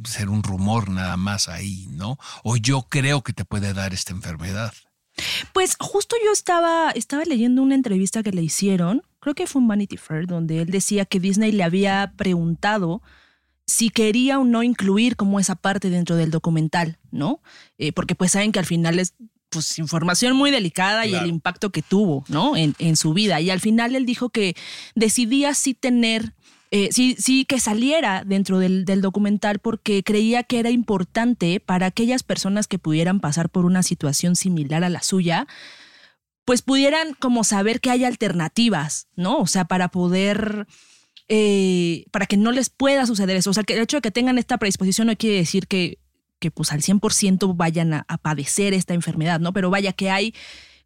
ser 0.04 0.30
un 0.30 0.42
rumor 0.42 0.88
nada 0.88 1.16
más 1.16 1.48
ahí, 1.48 1.86
¿no? 1.90 2.18
O 2.42 2.56
yo 2.56 2.82
creo 2.88 3.22
que 3.22 3.32
te 3.32 3.44
puede 3.44 3.74
dar 3.74 3.92
esta 3.92 4.12
enfermedad. 4.12 4.72
Pues 5.52 5.76
justo 5.78 6.16
yo 6.24 6.32
estaba, 6.32 6.90
estaba 6.92 7.24
leyendo 7.24 7.62
una 7.62 7.74
entrevista 7.74 8.22
que 8.22 8.32
le 8.32 8.42
hicieron, 8.42 9.02
creo 9.18 9.34
que 9.34 9.46
fue 9.46 9.60
un 9.60 9.68
Vanity 9.68 9.96
Fair, 9.96 10.26
donde 10.26 10.62
él 10.62 10.70
decía 10.70 11.04
que 11.04 11.20
Disney 11.20 11.52
le 11.52 11.64
había 11.64 12.12
preguntado 12.16 13.02
si 13.70 13.90
quería 13.90 14.38
o 14.38 14.44
no 14.44 14.62
incluir 14.62 15.16
como 15.16 15.38
esa 15.38 15.54
parte 15.54 15.90
dentro 15.90 16.16
del 16.16 16.30
documental, 16.30 16.98
¿no? 17.10 17.40
Eh, 17.78 17.92
porque 17.92 18.14
pues 18.14 18.32
saben 18.32 18.52
que 18.52 18.58
al 18.58 18.66
final 18.66 18.98
es 18.98 19.14
pues 19.48 19.78
información 19.78 20.36
muy 20.36 20.50
delicada 20.50 21.06
y 21.06 21.14
el 21.14 21.26
impacto 21.26 21.70
que 21.70 21.82
tuvo, 21.82 22.24
¿no? 22.28 22.56
En, 22.56 22.74
en 22.78 22.96
su 22.96 23.12
vida. 23.12 23.40
Y 23.40 23.50
al 23.50 23.60
final 23.60 23.96
él 23.96 24.06
dijo 24.06 24.28
que 24.30 24.54
decidía 24.94 25.54
sí 25.54 25.74
tener, 25.74 26.34
eh, 26.70 26.90
sí, 26.92 27.16
sí 27.18 27.44
que 27.44 27.58
saliera 27.58 28.22
dentro 28.24 28.60
del, 28.60 28.84
del 28.84 29.00
documental 29.00 29.58
porque 29.58 30.04
creía 30.04 30.44
que 30.44 30.60
era 30.60 30.70
importante 30.70 31.58
para 31.58 31.86
aquellas 31.86 32.22
personas 32.22 32.68
que 32.68 32.78
pudieran 32.78 33.18
pasar 33.18 33.50
por 33.50 33.64
una 33.64 33.82
situación 33.82 34.36
similar 34.36 34.84
a 34.84 34.88
la 34.88 35.02
suya, 35.02 35.48
pues 36.44 36.62
pudieran 36.62 37.14
como 37.14 37.42
saber 37.42 37.80
que 37.80 37.90
hay 37.90 38.04
alternativas, 38.04 39.08
¿no? 39.16 39.38
O 39.38 39.46
sea, 39.46 39.64
para 39.66 39.88
poder, 39.88 40.66
eh, 41.32 42.06
para 42.10 42.26
que 42.26 42.36
no 42.36 42.50
les 42.50 42.70
pueda 42.70 43.06
suceder 43.06 43.36
eso. 43.36 43.50
O 43.50 43.54
sea, 43.54 43.62
que 43.62 43.74
el 43.74 43.82
hecho 43.82 43.98
de 43.98 44.00
que 44.00 44.10
tengan 44.10 44.36
esta 44.36 44.58
predisposición 44.58 45.06
no 45.06 45.16
quiere 45.16 45.36
decir 45.36 45.68
que, 45.68 45.98
que 46.40 46.50
pues 46.50 46.72
al 46.72 46.82
100% 46.82 47.56
vayan 47.56 47.94
a, 47.94 48.04
padecer 48.20 48.74
esta 48.74 48.94
enfermedad, 48.94 49.38
¿no? 49.38 49.52
Pero 49.52 49.70
vaya 49.70 49.92
que 49.92 50.10
hay 50.10 50.34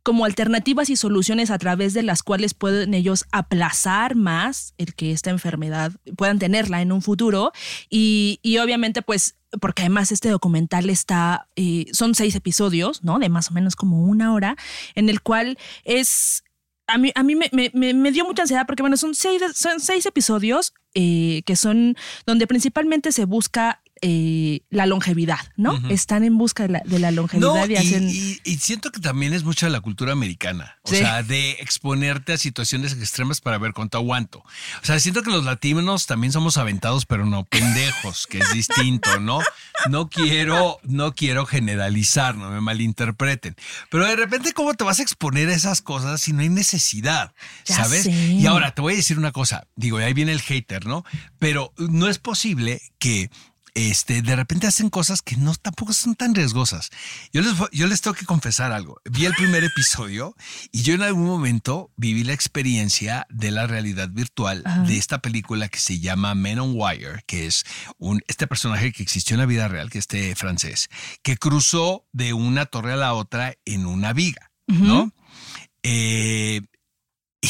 como 0.02 0.26
alternativas 0.26 0.90
y 0.90 0.96
soluciones 0.96 1.50
a 1.50 1.56
través 1.56 1.94
de 1.94 2.02
las 2.02 2.22
cuales 2.22 2.52
pueden 2.52 2.92
ellos 2.92 3.24
aplazar 3.32 4.16
más 4.16 4.74
el 4.76 4.94
que 4.94 5.12
esta 5.12 5.30
enfermedad 5.30 5.92
puedan 6.14 6.38
tenerla 6.38 6.82
en 6.82 6.92
un 6.92 7.00
futuro 7.00 7.52
y, 7.88 8.38
y 8.42 8.58
obviamente 8.58 9.00
pues 9.00 9.36
porque 9.60 9.82
además 9.82 10.12
este 10.12 10.28
documental 10.28 10.90
está, 10.90 11.48
eh, 11.56 11.86
son 11.92 12.14
seis 12.14 12.34
episodios, 12.34 13.02
¿no? 13.02 13.18
De 13.18 13.30
más 13.30 13.50
o 13.50 13.54
menos 13.54 13.76
como 13.76 14.04
una 14.04 14.34
hora, 14.34 14.56
en 14.94 15.08
el 15.08 15.22
cual 15.22 15.58
es, 15.84 16.44
a 16.86 16.98
mí, 16.98 17.12
a 17.14 17.22
mí 17.22 17.34
me, 17.34 17.48
me- 17.52 17.94
me- 17.94 18.12
dio 18.12 18.24
mucha 18.24 18.42
ansiedad 18.42 18.66
porque 18.66 18.82
bueno, 18.82 18.96
son 18.96 19.14
seis, 19.14 19.42
son 19.54 19.80
seis 19.80 20.06
episodios 20.06 20.72
eh, 20.94 21.42
que 21.46 21.56
son 21.56 21.96
donde 22.26 22.46
principalmente 22.46 23.10
se 23.12 23.24
busca 23.24 23.80
eh, 24.06 24.61
la 24.68 24.84
longevidad, 24.84 25.38
¿no? 25.56 25.80
Están 25.88 26.25
en 26.25 26.37
busca 26.37 26.64
de 26.64 26.68
la, 26.75 26.82
de 26.84 26.99
la 26.99 27.11
longevidad 27.11 27.49
No, 27.49 27.66
y 27.66 27.73
y, 27.73 27.76
hacen... 27.76 28.06
y- 28.11 28.38
y 28.44 28.58
siento 28.58 28.90
que 28.92 29.00
también 29.00 29.32
es 29.32 29.44
mucha 29.44 29.70
la 29.70 29.80
cultura 29.80 30.12
americana. 30.12 30.76
O 30.82 30.90
Sí. 30.90 30.96
sea, 30.96 31.23
de 31.23 31.52
exponerte 31.52 32.34
a 32.34 32.37
situaciones 32.37 32.92
extremas 32.92 33.40
para 33.40 33.56
ver 33.56 33.73
cuánto 33.73 33.96
aguanto. 33.96 34.40
O 34.40 34.84
sea, 34.84 35.00
siento 35.00 35.23
que 35.23 35.30
los 35.30 35.44
latinos 35.44 36.04
también 36.06 36.32
somos 36.34 36.58
aventados, 36.58 37.06
pero 37.06 37.25
no 37.25 37.44
pendejos, 37.44 38.26
que 38.26 38.40
es 38.40 38.52
distinto, 38.52 39.20
¿no? 39.20 39.40
No 39.88 40.11
quiero, 40.11 40.78
no 40.82 41.14
quiero 41.14 41.46
generalizar, 41.46 42.34
no 42.37 42.50
me 42.50 42.61
malinterpreten. 42.61 43.56
Pero 43.90 44.06
de 44.06 44.16
repente, 44.16 44.52
¿cómo 44.52 44.75
te 44.75 44.84
vas 44.84 44.99
a 44.99 45.02
exponer 45.02 45.49
a 45.49 45.54
esas 45.54 45.80
cosas 45.80 46.20
si 46.20 46.34
no 46.34 46.40
hay 46.42 46.50
necesidad? 46.50 47.32
Ya 47.64 47.76
¿Sabes? 47.76 48.02
sé. 48.02 48.11
Y 48.12 48.46
ahora 48.46 48.75
te 48.75 48.82
voy 48.82 48.92
a 48.92 48.96
decir 48.96 49.18
una 49.18 49.32
cosa. 49.32 49.66
Digo, 49.76 49.96
ahí 49.96 50.12
viene 50.12 50.32
el 50.32 50.42
hater, 50.42 50.84
¿no? 50.87 51.04
Pero 51.38 51.73
no 51.78 52.08
es 52.08 52.18
posible 52.18 52.82
que 52.99 53.30
este, 53.74 54.22
de 54.22 54.36
repente 54.36 54.66
hacen 54.66 54.88
cosas 54.88 55.20
que 55.20 55.36
no 55.36 55.54
tampoco 55.54 55.92
son 55.92 56.14
tan 56.14 56.34
riesgosas. 56.34 56.90
Yo 57.32 57.42
les, 57.42 57.52
yo 57.72 57.86
les 57.86 58.00
tengo 58.00 58.14
que 58.14 58.24
confesar 58.24 58.72
algo. 58.72 59.00
Vi 59.04 59.26
el 59.26 59.34
primer 59.34 59.64
episodio 59.64 60.34
y 60.72 60.82
yo 60.82 60.94
en 60.94 61.02
algún 61.02 61.26
momento 61.26 61.90
viví 61.96 62.24
la 62.24 62.32
experiencia 62.32 63.26
de 63.30 63.50
la 63.50 63.66
realidad 63.66 64.08
virtual 64.10 64.62
de 64.86 64.96
esta 64.96 65.18
película 65.18 65.68
que 65.68 65.78
se 65.78 65.98
llama 65.98 66.34
Men 66.34 66.60
on 66.60 66.72
Wire, 66.74 67.22
que 67.26 67.46
es 67.46 67.64
un, 67.98 68.22
este 68.28 68.46
personaje 68.46 68.92
que 68.92 69.02
existió 69.02 69.34
en 69.34 69.40
la 69.40 69.46
vida 69.46 69.68
real, 69.68 69.90
que 69.90 69.98
es 69.98 70.04
este 70.04 70.34
francés, 70.36 70.88
que 71.22 71.36
cruzó 71.36 72.06
de 72.12 72.32
una 72.32 72.66
torre 72.66 72.92
a 72.92 72.96
la 72.96 73.14
otra 73.14 73.54
en 73.64 73.86
una 73.86 74.12
viga, 74.12 74.50
¿no? 74.66 75.12
Eh, 75.82 76.62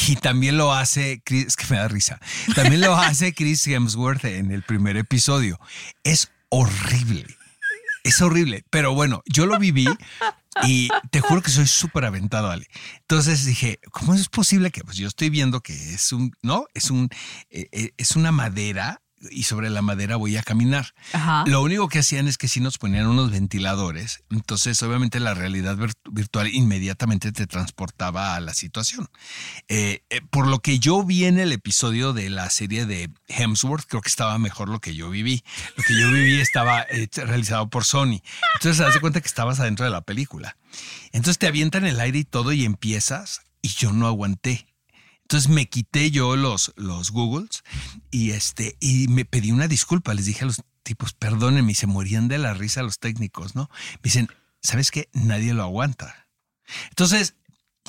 y 0.08 0.16
también 0.16 0.56
lo 0.56 0.72
hace 0.72 1.22
Chris, 1.24 1.46
es 1.46 1.56
que 1.56 1.66
me 1.70 1.76
da 1.76 1.88
risa. 1.88 2.20
También 2.54 2.80
lo 2.80 2.94
hace 2.96 3.32
Chris 3.32 3.66
Hemsworth 3.66 4.24
en 4.24 4.50
el 4.50 4.62
primer 4.62 4.96
episodio. 4.96 5.58
Es 6.02 6.30
horrible. 6.48 7.36
Es 8.02 8.20
horrible. 8.20 8.64
Pero 8.70 8.94
bueno, 8.94 9.22
yo 9.26 9.46
lo 9.46 9.58
viví 9.58 9.86
y 10.62 10.88
te 11.10 11.20
juro 11.20 11.42
que 11.42 11.50
soy 11.50 11.66
súper 11.66 12.04
aventado, 12.04 12.50
Ale. 12.50 12.66
Entonces 13.00 13.44
dije, 13.44 13.78
¿cómo 13.92 14.14
es 14.14 14.28
posible 14.28 14.70
que 14.70 14.82
pues 14.82 14.96
yo 14.96 15.08
estoy 15.08 15.30
viendo 15.30 15.60
que 15.60 15.72
es 15.94 16.12
un, 16.12 16.32
no, 16.42 16.66
es 16.74 16.90
un, 16.90 17.08
eh, 17.50 17.68
eh, 17.72 17.92
es 17.96 18.16
una 18.16 18.32
madera 18.32 19.00
y 19.30 19.44
sobre 19.44 19.70
la 19.70 19.82
madera 19.82 20.16
voy 20.16 20.36
a 20.36 20.42
caminar. 20.42 20.94
Ajá. 21.12 21.44
Lo 21.46 21.62
único 21.62 21.88
que 21.88 22.00
hacían 22.00 22.28
es 22.28 22.38
que 22.38 22.48
sí 22.48 22.60
nos 22.60 22.78
ponían 22.78 23.06
unos 23.06 23.30
ventiladores. 23.30 24.22
Entonces, 24.30 24.82
obviamente, 24.82 25.20
la 25.20 25.34
realidad 25.34 25.76
vir- 25.76 25.94
virtual 26.10 26.48
inmediatamente 26.48 27.32
te 27.32 27.46
transportaba 27.46 28.34
a 28.34 28.40
la 28.40 28.54
situación. 28.54 29.08
Eh, 29.68 30.02
eh, 30.10 30.20
por 30.30 30.46
lo 30.46 30.60
que 30.60 30.78
yo 30.78 31.02
vi 31.04 31.24
en 31.24 31.38
el 31.38 31.52
episodio 31.52 32.12
de 32.12 32.30
la 32.30 32.50
serie 32.50 32.86
de 32.86 33.10
Hemsworth, 33.28 33.86
creo 33.86 34.02
que 34.02 34.08
estaba 34.08 34.38
mejor 34.38 34.68
lo 34.68 34.80
que 34.80 34.94
yo 34.94 35.10
viví. 35.10 35.44
Lo 35.76 35.84
que 35.84 35.98
yo 36.00 36.10
viví 36.10 36.40
estaba 36.40 36.82
eh, 36.82 37.08
realizado 37.14 37.68
por 37.70 37.84
Sony. 37.84 38.20
Entonces, 38.56 38.78
te 38.78 38.84
das 38.84 38.98
cuenta 38.98 39.20
que 39.20 39.28
estabas 39.28 39.60
adentro 39.60 39.84
de 39.84 39.90
la 39.90 40.00
película. 40.02 40.56
Entonces, 41.12 41.38
te 41.38 41.46
avientan 41.46 41.84
el 41.86 42.00
aire 42.00 42.18
y 42.18 42.24
todo 42.24 42.52
y 42.52 42.64
empiezas 42.64 43.42
y 43.62 43.68
yo 43.68 43.92
no 43.92 44.06
aguanté. 44.06 44.66
Entonces 45.24 45.48
me 45.48 45.66
quité 45.66 46.10
yo 46.10 46.36
los, 46.36 46.72
los 46.76 47.10
Googles 47.10 47.64
y, 48.10 48.30
este, 48.32 48.76
y 48.80 49.08
me 49.08 49.24
pedí 49.24 49.52
una 49.52 49.68
disculpa. 49.68 50.14
Les 50.14 50.26
dije 50.26 50.44
a 50.44 50.46
los 50.46 50.62
tipos, 50.82 51.14
perdónenme, 51.14 51.72
y 51.72 51.74
se 51.74 51.86
morían 51.86 52.28
de 52.28 52.38
la 52.38 52.54
risa 52.54 52.82
los 52.82 52.98
técnicos, 52.98 53.54
¿no? 53.54 53.70
Me 53.94 54.00
dicen, 54.04 54.28
¿sabes 54.62 54.90
qué? 54.90 55.08
Nadie 55.12 55.54
lo 55.54 55.62
aguanta. 55.62 56.28
Entonces, 56.90 57.34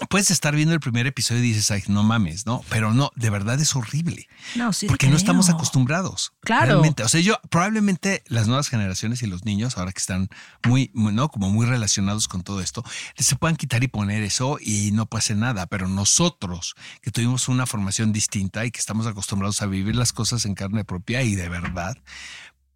puedes 0.10 0.30
estar 0.30 0.56
viendo 0.56 0.74
el 0.74 0.82
primer 0.82 1.08
episodio 1.08 1.44
y 1.44 1.48
dices, 1.48 1.72
ay, 1.72 1.84
no 1.88 2.04
mames, 2.04 2.46
¿no? 2.46 2.64
Pero 2.70 2.94
no, 2.94 3.12
de 3.16 3.30
verdad 3.30 3.60
es 3.62 3.76
horrible. 3.76 4.28
No, 4.56 4.74
sí. 4.74 4.88
Porque 4.88 5.08
no 5.08 5.16
estamos 5.16 5.50
acostumbrados. 5.50 6.34
Claro. 6.42 6.66
Realmente. 6.66 7.04
O 7.04 7.10
sea, 7.10 7.22
yo, 7.22 7.40
probablemente 7.50 8.24
las 8.28 8.48
nuevas 8.48 8.68
generaciones 8.68 9.24
y 9.24 9.28
los 9.28 9.46
niños, 9.46 9.78
ahora 9.78 9.94
que 9.94 10.00
están 10.00 10.30
muy, 10.68 10.92
muy, 10.94 11.14
¿no? 11.14 11.30
Como 11.30 11.50
muy 11.50 11.66
relacionados 11.66 12.28
con 12.28 12.44
todo 12.44 12.60
esto, 12.60 12.84
se 13.18 13.36
puedan 13.38 13.56
quitar 13.56 13.84
y 13.84 13.88
poner 13.88 14.24
eso 14.24 14.58
y 14.60 14.92
no 14.92 15.06
pase 15.06 15.34
nada. 15.34 15.66
Pero 15.68 15.88
nosotros, 15.88 16.76
que 17.02 17.12
tuvimos 17.12 17.48
una 17.48 17.66
formación 17.66 18.12
distinta 18.12 18.66
y 18.66 18.72
que 18.72 18.80
estamos 18.80 19.08
acostumbrados 19.08 19.62
a 19.62 19.66
vivir 19.66 19.96
las 19.96 20.12
cosas 20.12 20.46
en 20.46 20.56
carne 20.56 20.84
propia 20.84 21.24
y 21.24 21.36
de 21.36 21.48
verdad, 21.48 21.98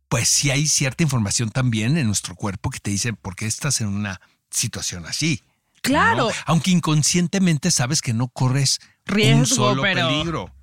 pues 0.07 0.29
sí 0.29 0.51
hay 0.51 0.67
cierta 0.67 1.03
información 1.03 1.49
también 1.51 1.97
en 1.97 2.07
nuestro 2.07 2.35
cuerpo 2.35 2.69
que 2.69 2.79
te 2.79 2.91
dice 2.91 3.13
por 3.13 3.35
qué 3.35 3.45
estás 3.45 3.81
en 3.81 3.87
una 3.87 4.21
situación 4.49 5.05
así. 5.05 5.43
Claro. 5.81 6.27
¿no? 6.29 6.35
Aunque 6.45 6.71
inconscientemente 6.71 7.71
sabes 7.71 8.01
que 8.01 8.13
no 8.13 8.27
corres 8.29 8.79
un 9.07 9.15
Riesgo, 9.15 9.45
solo 9.55 9.81
pero- 9.81 10.07
peligro. 10.07 10.53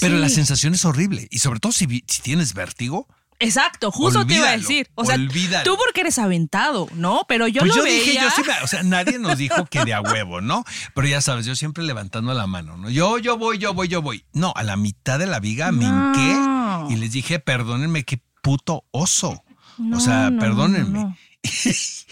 Pero 0.00 0.14
Sí. 0.16 0.20
la 0.22 0.28
sensación 0.30 0.74
es 0.74 0.84
horrible. 0.84 1.28
Y 1.30 1.40
sobre 1.40 1.60
todo 1.60 1.72
si, 1.72 1.86
si 2.06 2.22
tienes 2.22 2.54
vértigo. 2.54 3.06
Exacto, 3.38 3.90
justo 3.92 4.26
te 4.26 4.36
iba 4.36 4.48
a 4.48 4.56
decir. 4.56 4.88
O 4.94 5.04
sea, 5.04 5.16
olvídalo. 5.16 5.62
tú 5.70 5.76
porque 5.76 6.00
eres 6.00 6.16
aventado, 6.18 6.88
¿no? 6.94 7.26
Pero 7.28 7.46
yo 7.48 7.60
pues 7.60 7.68
lo 7.68 7.76
yo 7.76 7.82
veía. 7.82 8.00
dije, 8.00 8.14
yo 8.22 8.30
sí 8.30 8.42
me- 8.46 8.64
o 8.64 8.66
sea, 8.66 8.82
nadie 8.82 9.18
nos 9.18 9.36
dijo 9.36 9.66
que 9.66 9.84
de 9.84 9.92
a 9.92 10.00
huevo, 10.00 10.40
¿no? 10.40 10.64
Pero 10.94 11.06
ya 11.06 11.20
sabes, 11.20 11.44
yo 11.44 11.54
siempre 11.54 11.84
levantando 11.84 12.32
la 12.32 12.46
mano, 12.46 12.78
¿no? 12.78 12.88
Yo, 12.88 13.18
yo 13.18 13.36
voy, 13.36 13.58
yo 13.58 13.74
voy, 13.74 13.88
yo 13.88 14.00
voy. 14.00 14.24
No, 14.32 14.54
a 14.56 14.62
la 14.62 14.76
mitad 14.76 15.18
de 15.18 15.26
la 15.26 15.38
viga 15.40 15.70
me 15.70 15.84
hinqué 15.84 16.94
y 16.94 16.96
les 16.96 17.12
dije, 17.12 17.38
perdónenme, 17.38 18.04
qué 18.04 18.22
puto 18.40 18.86
oso. 18.92 19.44
No, 19.76 19.98
o 19.98 20.00
sea, 20.00 20.30
no, 20.30 20.38
perdónenme. 20.40 21.14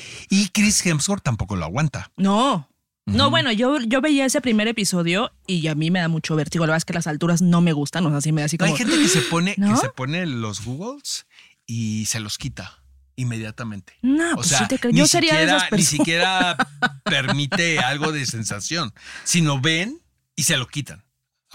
Chris 0.55 0.85
Hemsworth 0.87 1.23
tampoco 1.23 1.57
lo 1.57 1.65
aguanta. 1.67 2.11
No. 2.17 2.71
No, 3.07 3.29
bueno, 3.29 3.53
yo, 3.53 3.79
yo 3.81 4.01
veía 4.01 4.25
ese 4.25 4.41
primer 4.41 4.67
episodio 4.67 5.31
y 5.47 5.67
a 5.67 5.75
mí 5.75 5.91
me 5.91 6.01
da 6.01 6.09
mucho 6.09 6.37
vértigo. 6.37 6.65
La 6.65 6.69
verdad 6.71 6.79
es 6.79 6.85
que 6.87 6.95
las 6.95 7.07
alturas 7.07 7.43
no 7.43 7.61
me 7.61 7.75
gustan, 7.75 8.07
o 8.07 8.11
sea, 8.11 8.23
sí 8.23 8.33
me 8.33 8.41
da 8.41 8.47
así 8.47 8.57
como. 8.57 8.71
Hay 8.73 8.79
gente 8.79 8.97
que 8.97 9.09
se 9.09 9.21
pone, 9.21 9.55
¿No? 9.59 9.75
que 9.75 9.77
se 9.77 9.91
pone 9.91 10.25
los 10.25 10.65
Googles 10.65 11.27
y 11.67 12.07
se 12.07 12.19
los 12.21 12.39
quita 12.39 12.83
inmediatamente. 13.17 13.93
No, 14.01 14.33
O 14.33 14.37
pues 14.37 14.47
sea, 14.49 14.61
sí 14.61 14.69
te 14.69 14.79
creo. 14.79 14.93
ni 14.93 14.99
Yo 15.01 15.07
sería 15.07 15.35
de 15.35 15.47
siquiera- 15.47 15.69
Ni 15.77 15.83
siquiera 15.83 16.57
permite 17.05 17.79
algo 17.81 18.11
de 18.11 18.25
sensación, 18.25 18.95
sino 19.25 19.61
ven 19.61 20.01
y 20.35 20.45
se 20.45 20.57
lo 20.57 20.67
quitan 20.67 21.04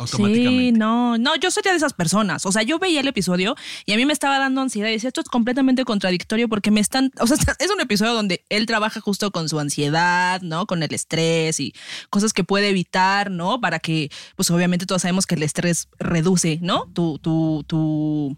Sí, 0.06 0.14
automáticamente. 0.14 0.80
no, 0.80 1.18
no, 1.18 1.36
yo 1.36 1.52
sería 1.52 1.72
de 1.72 1.78
esas 1.78 1.94
personas. 1.94 2.46
O 2.46 2.52
sea, 2.52 2.64
yo 2.64 2.80
veía 2.80 3.02
el 3.02 3.08
episodio 3.08 3.56
y 3.86 3.94
a 3.94 3.98
mí 3.98 4.06
me 4.06 4.14
estaba 4.14 4.40
dando 4.40 4.62
ansiedad 4.62 4.90
y 4.90 4.94
decía, 4.94 5.10
esto 5.10 5.22
es 5.22 5.28
completamente 5.28 5.84
contradictorio 5.86 6.48
porque 6.48 6.72
me 6.72 6.80
están, 6.80 7.12
o 7.20 7.28
sea, 7.28 7.38
es 7.60 7.72
un 7.72 7.82
episodio 7.82 8.14
donde 8.14 8.46
él 8.50 8.66
trabaja 8.66 9.02
justo 9.02 9.32
con 9.32 9.50
su 9.50 9.60
ansiedad, 9.60 10.42
¿no? 10.42 10.66
Con 10.66 10.84
el 10.84 10.94
estrés 10.94 11.60
y 11.60 11.74
cosas 12.10 12.34
que 12.34 12.44
puede 12.44 12.70
evitar, 12.70 13.32
¿no? 13.32 13.60
Para 13.60 13.80
que, 13.80 14.10
pues 14.36 14.50
obviamente 14.52 14.86
todos 14.86 15.02
sabemos 15.02 15.26
que 15.26 15.36
el 15.36 15.44
estrés 15.44 15.90
reduce, 16.00 16.60
¿no? 16.62 16.90
Tu, 16.94 17.20
tu, 17.20 17.64
tu, 17.68 18.38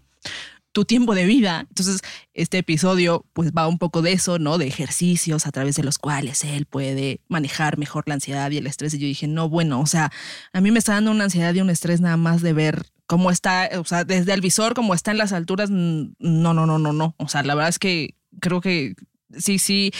tu 0.72 0.84
tiempo 0.84 1.14
de 1.14 1.26
vida. 1.26 1.66
Entonces, 1.68 2.00
este 2.34 2.58
episodio 2.58 3.24
pues 3.32 3.52
va 3.52 3.68
un 3.68 3.78
poco 3.78 4.02
de 4.02 4.12
eso, 4.12 4.38
¿no? 4.38 4.58
De 4.58 4.66
ejercicios 4.66 5.46
a 5.46 5.52
través 5.52 5.76
de 5.76 5.84
los 5.84 5.98
cuales 5.98 6.44
él 6.44 6.66
puede 6.66 7.20
manejar 7.28 7.78
mejor 7.78 8.04
la 8.06 8.14
ansiedad 8.14 8.50
y 8.50 8.56
el 8.56 8.66
estrés. 8.66 8.94
Y 8.94 8.98
yo 8.98 9.06
dije, 9.06 9.28
no, 9.28 9.48
bueno, 9.48 9.80
o 9.80 9.86
sea, 9.86 10.10
a 10.52 10.60
mí 10.60 10.70
me 10.70 10.78
está 10.78 10.94
dando 10.94 11.10
una 11.10 11.24
ansiedad 11.24 11.54
y 11.54 11.60
un 11.60 11.70
estrés 11.70 12.00
nada 12.00 12.16
más 12.16 12.42
de 12.42 12.52
ver 12.54 12.86
cómo 13.06 13.30
está, 13.30 13.68
o 13.78 13.84
sea, 13.84 14.04
desde 14.04 14.32
el 14.32 14.40
visor, 14.40 14.74
cómo 14.74 14.94
está 14.94 15.10
en 15.10 15.18
las 15.18 15.32
alturas. 15.32 15.70
No, 15.70 16.14
no, 16.18 16.66
no, 16.66 16.78
no, 16.78 16.92
no. 16.92 17.14
O 17.18 17.28
sea, 17.28 17.42
la 17.42 17.54
verdad 17.54 17.68
es 17.68 17.78
que 17.78 18.16
creo 18.40 18.60
que 18.60 18.94
sí, 19.36 19.58
sí. 19.58 19.92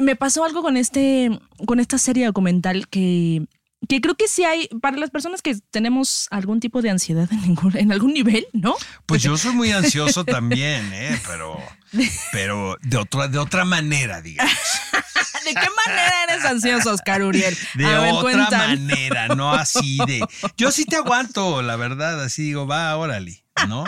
Me 0.00 0.16
pasó 0.16 0.44
algo 0.44 0.62
con 0.62 0.76
este, 0.76 1.30
con 1.66 1.80
esta 1.80 1.98
serie 1.98 2.26
documental 2.26 2.88
que 2.88 3.46
que 3.88 4.00
creo 4.00 4.14
que 4.14 4.28
sí 4.28 4.44
hay, 4.44 4.68
para 4.80 4.96
las 4.96 5.10
personas 5.10 5.42
que 5.42 5.56
tenemos 5.70 6.28
algún 6.30 6.60
tipo 6.60 6.82
de 6.82 6.90
ansiedad 6.90 7.28
en, 7.32 7.42
ningún, 7.42 7.76
en 7.76 7.92
algún 7.92 8.12
nivel, 8.12 8.46
¿no? 8.52 8.76
Pues 9.06 9.22
yo 9.22 9.36
soy 9.36 9.54
muy 9.54 9.72
ansioso 9.72 10.24
también, 10.24 10.92
¿eh? 10.92 11.20
Pero, 11.26 11.58
pero 12.32 12.76
de 12.82 12.96
otra, 12.96 13.28
de 13.28 13.38
otra 13.38 13.64
manera, 13.64 14.20
digamos. 14.20 14.52
¿De 15.44 15.54
qué 15.54 15.68
manera 15.86 16.24
eres 16.28 16.44
ansioso, 16.44 16.92
Oscar 16.92 17.22
Uriel? 17.22 17.56
De 17.74 17.84
ver, 17.84 18.12
otra 18.12 18.48
manera, 18.50 19.28
no 19.28 19.52
así 19.52 19.98
de. 20.06 20.24
Yo 20.56 20.70
sí 20.70 20.84
te 20.84 20.96
aguanto, 20.96 21.62
la 21.62 21.76
verdad, 21.76 22.22
así 22.22 22.42
digo, 22.42 22.66
va, 22.66 22.96
órale, 22.96 23.44
¿no? 23.66 23.84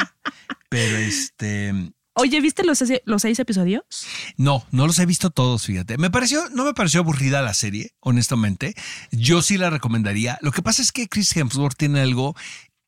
Pero 0.68 0.96
este. 0.96 1.72
Oye, 2.14 2.40
¿viste 2.40 2.64
los, 2.64 2.82
los 3.04 3.22
seis 3.22 3.38
episodios? 3.38 3.82
No, 4.36 4.64
no 4.70 4.86
los 4.86 4.98
he 4.98 5.06
visto 5.06 5.30
todos, 5.30 5.64
fíjate. 5.64 5.98
Me 5.98 6.10
pareció, 6.10 6.48
no 6.50 6.64
me 6.64 6.74
pareció 6.74 7.00
aburrida 7.00 7.42
la 7.42 7.54
serie, 7.54 7.92
honestamente. 8.00 8.74
Yo 9.10 9.42
sí 9.42 9.58
la 9.58 9.70
recomendaría. 9.70 10.38
Lo 10.40 10.52
que 10.52 10.62
pasa 10.62 10.80
es 10.80 10.92
que 10.92 11.08
Chris 11.08 11.36
Hemsworth 11.36 11.76
tiene 11.76 12.00
algo 12.00 12.36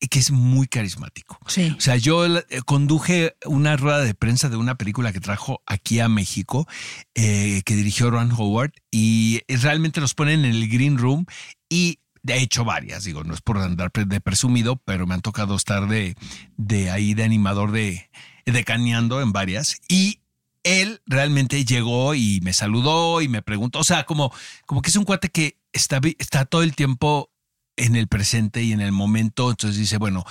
que 0.09 0.19
es 0.19 0.31
muy 0.31 0.67
carismático. 0.67 1.39
Sí. 1.47 1.73
O 1.77 1.81
sea, 1.81 1.97
yo 1.97 2.25
eh, 2.25 2.45
conduje 2.65 3.35
una 3.45 3.75
rueda 3.75 3.99
de 3.99 4.13
prensa 4.13 4.47
de 4.47 4.55
una 4.55 4.75
película 4.75 5.11
que 5.11 5.19
trajo 5.19 5.61
aquí 5.65 5.99
a 5.99 6.07
México, 6.07 6.67
eh, 7.15 7.63
que 7.65 7.75
dirigió 7.75 8.11
Ron 8.11 8.31
Howard, 8.31 8.73
y 8.91 9.41
realmente 9.47 9.99
los 9.99 10.13
ponen 10.13 10.45
en 10.45 10.51
el 10.51 10.69
Green 10.69 10.97
Room 10.97 11.25
y 11.69 11.99
de 12.23 12.39
hecho 12.39 12.65
varias, 12.65 13.05
digo, 13.05 13.23
no 13.23 13.33
es 13.33 13.41
por 13.41 13.57
andar 13.57 13.91
de 13.91 14.21
presumido, 14.21 14.75
pero 14.75 15.07
me 15.07 15.15
han 15.15 15.21
tocado 15.21 15.55
estar 15.55 15.87
de, 15.87 16.15
de 16.57 16.91
ahí 16.91 17.13
de 17.13 17.23
animador 17.23 17.71
de, 17.71 18.09
de 18.51 18.63
caneando 18.63 19.21
en 19.21 19.31
varias 19.31 19.79
y 19.87 20.21
él 20.63 21.01
realmente 21.05 21.63
llegó 21.63 22.13
y 22.13 22.41
me 22.41 22.53
saludó 22.53 23.21
y 23.21 23.27
me 23.27 23.41
preguntó, 23.41 23.79
o 23.79 23.83
sea, 23.83 24.05
como, 24.05 24.33
como 24.65 24.81
que 24.81 24.89
es 24.89 24.95
un 24.95 25.05
cuate 25.05 25.29
que 25.29 25.57
está, 25.71 26.01
está 26.19 26.45
todo 26.45 26.63
el 26.63 26.75
tiempo 26.75 27.31
en 27.77 27.95
el 27.95 28.07
presente 28.07 28.61
y 28.63 28.73
en 28.73 28.81
el 28.81 28.91
momento, 28.91 29.49
entonces 29.49 29.77
dice, 29.79 29.97
bueno, 29.97 30.25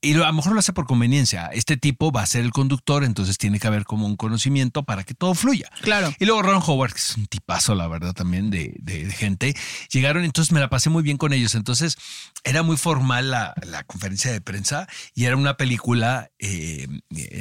y 0.00 0.12
a 0.14 0.18
lo 0.18 0.32
mejor 0.34 0.52
lo 0.52 0.58
hace 0.58 0.74
por 0.74 0.86
conveniencia, 0.86 1.46
este 1.46 1.78
tipo 1.78 2.12
va 2.12 2.22
a 2.22 2.26
ser 2.26 2.42
el 2.44 2.50
conductor, 2.52 3.04
entonces 3.04 3.38
tiene 3.38 3.58
que 3.58 3.66
haber 3.66 3.84
como 3.84 4.06
un 4.06 4.16
conocimiento 4.16 4.82
para 4.82 5.02
que 5.02 5.14
todo 5.14 5.34
fluya. 5.34 5.70
Claro. 5.80 6.14
Y 6.18 6.26
luego 6.26 6.42
Ron 6.42 6.62
Howard, 6.64 6.92
que 6.92 6.98
es 7.00 7.16
un 7.16 7.26
tipazo, 7.26 7.74
la 7.74 7.88
verdad, 7.88 8.12
también 8.12 8.50
de, 8.50 8.76
de- 8.80 9.06
de 9.06 9.12
gente, 9.12 9.56
llegaron, 9.90 10.24
entonces 10.24 10.52
me 10.52 10.60
la 10.60 10.68
pasé 10.68 10.90
muy 10.90 11.02
bien 11.02 11.16
con 11.16 11.32
ellos. 11.32 11.54
Entonces 11.54 11.96
era 12.44 12.62
muy 12.62 12.76
formal 12.76 13.30
la, 13.30 13.54
la 13.66 13.82
conferencia 13.84 14.30
de 14.30 14.42
prensa 14.42 14.86
y 15.14 15.24
era 15.24 15.36
una 15.36 15.56
película, 15.56 16.30
eh, 16.38 16.86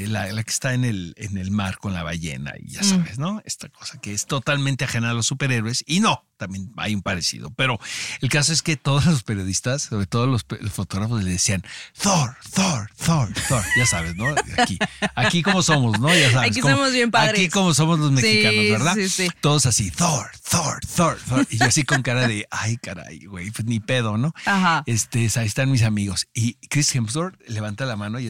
la, 0.07 0.31
la 0.31 0.43
que 0.43 0.51
está 0.51 0.73
en 0.73 0.85
el, 0.85 1.13
en 1.17 1.37
el 1.37 1.51
mar 1.51 1.77
con 1.79 1.93
la 1.93 2.03
ballena 2.03 2.53
y 2.59 2.71
ya 2.71 2.81
Mm. 2.81 2.85
sabes, 2.85 3.19
¿no? 3.19 3.41
Esta 3.45 3.67
cosa 3.69 3.99
que 3.99 4.13
es 4.13 4.25
totalmente 4.25 4.85
ajena 4.85 5.09
a 5.09 5.13
los 5.13 5.27
superhéroes 5.27 5.83
y 5.85 5.99
no, 5.99 6.25
también 6.37 6.71
hay 6.77 6.95
un 6.95 7.01
parecido. 7.01 7.49
Pero 7.57 7.77
el 8.21 8.29
caso 8.29 8.53
es 8.53 8.61
que 8.61 8.77
todos 8.77 9.05
los 9.05 9.23
periodistas, 9.43 9.84
sobre 9.84 10.06
todo 10.06 10.27
los, 10.27 10.45
fotógrafos, 10.71 11.23
le 11.23 11.32
decían 11.32 11.63
Thor, 12.01 12.36
Thor, 12.53 12.89
Thor, 13.06 13.29
Thor. 13.47 13.63
Ya 13.77 13.86
sabes, 13.86 14.15
¿no? 14.15 14.34
Aquí, 14.58 14.77
aquí 15.15 15.43
como 15.43 15.62
somos, 15.62 15.99
¿no? 15.99 16.10
Ya 16.13 16.32
sabes. 16.32 16.51
Aquí 16.51 16.62
como- 16.62 16.75
somos 16.75 16.91
bien 16.93 17.12
padres. 17.12 17.34
Aquí 17.34 17.49
como 17.49 17.73
somos 17.73 17.99
los 17.99 18.12
mexicanos, 18.12 18.53
Sí, 18.63 18.71
¿verdad? 18.71 18.95
sí, 18.95 19.10
sí. 19.10 19.27
Todos 19.41 19.65
así, 19.65 19.91
Thor, 19.91 20.32
Thor, 20.49 20.79
Thor, 20.95 21.19
Thor. 21.27 21.45
Y 21.49 21.58
yo 21.58 21.65
así 21.65 21.84
con 21.84 22.01
cara 22.01 22.27
de, 22.27 22.47
ay, 22.51 22.77
caray, 22.77 23.25
güey, 23.25 23.51
pues 23.51 23.65
ni 23.65 23.79
pedo, 23.79 24.17
¿no? 24.17 24.34
Ajá. 24.45 24.84
Este, 24.86 25.29
ahí 25.36 25.47
están 25.47 25.69
mis 25.71 25.84
amigos. 25.84 26.27
Y 26.34 26.56
Chris 26.69 26.93
Hemsworth 26.95 27.36
levanta 27.47 27.86
la 27.86 27.95
mano 27.95 28.19
y 28.19 28.29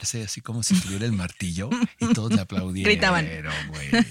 Así, 0.00 0.20
así 0.22 0.40
como 0.40 0.62
si 0.62 0.74
tuviera 0.80 1.04
el 1.04 1.12
martillo 1.12 1.68
y 1.98 2.06
todos 2.14 2.32
le 2.32 2.40
aplaudieron. 2.40 2.90
Gritaban. 2.90 3.26
güey. 3.68 3.90
Pues 3.90 4.06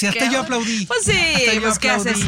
sí, 0.00 0.06
hasta 0.06 0.26
¿Qué 0.28 0.32
yo 0.32 0.40
aplaudí. 0.40 0.86
Pues 0.86 1.04
sí, 1.04 1.12
Hasta 1.12 1.54
yo 1.54 1.60
pues, 1.62 1.78
¿qué 1.78 1.90
haces? 1.90 2.18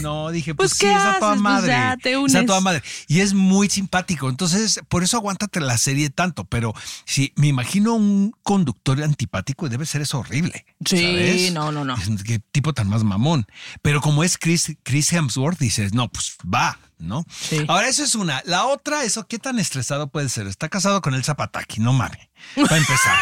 No, 0.00 0.30
dije, 0.30 0.54
pues, 0.54 0.70
Pues, 0.70 0.78
sí, 0.78 0.86
¿qué 0.86 0.92
es 0.92 0.96
a 0.98 1.18
toda 1.18 1.32
haces? 1.32 1.42
Pues, 1.42 1.42
madre. 1.42 1.68
ya, 1.68 1.96
te 2.02 2.10
Es 2.10 2.16
a 2.16 2.20
unes. 2.20 2.46
toda 2.46 2.60
madre. 2.60 2.82
Y 3.08 3.20
es 3.20 3.34
muy 3.34 3.68
simpático. 3.68 4.28
Entonces, 4.28 4.80
por 4.88 5.02
eso 5.02 5.16
aguántate 5.18 5.60
la 5.60 5.76
serie 5.78 6.10
tanto. 6.10 6.44
Pero 6.44 6.74
sí, 7.04 7.32
me 7.36 7.48
imagino 7.48 7.94
un 7.94 8.32
conductor 8.42 9.02
antipático 9.02 9.66
y 9.66 9.70
debe 9.70 9.84
ser 9.86 10.00
eso 10.02 10.18
horrible. 10.20 10.64
Sí, 10.84 10.96
¿sabes? 10.96 11.52
no, 11.52 11.72
no, 11.72 11.84
no. 11.84 11.96
Qué 12.24 12.38
tipo 12.52 12.72
tan 12.72 12.88
más 12.88 13.04
mamón. 13.04 13.46
Pero 13.82 14.00
como 14.00 14.24
es 14.24 14.38
Chris, 14.38 14.76
Chris 14.82 15.12
Hemsworth, 15.12 15.58
dices, 15.58 15.92
no, 15.92 16.08
pues 16.08 16.36
va, 16.42 16.78
¿no? 16.98 17.24
Sí. 17.30 17.64
Ahora, 17.68 17.88
eso 17.88 18.02
es 18.04 18.14
una. 18.14 18.42
La 18.46 18.66
otra, 18.66 19.04
eso, 19.04 19.26
¿qué 19.26 19.38
tan 19.38 19.58
estresado 19.58 20.08
puede 20.08 20.28
ser? 20.28 20.46
Está 20.46 20.68
casado 20.68 21.00
con 21.02 21.14
el 21.14 21.24
Zapataki, 21.24 21.80
no 21.80 21.92
mames. 21.92 22.28
Para 22.54 22.76
empezar. 22.76 23.18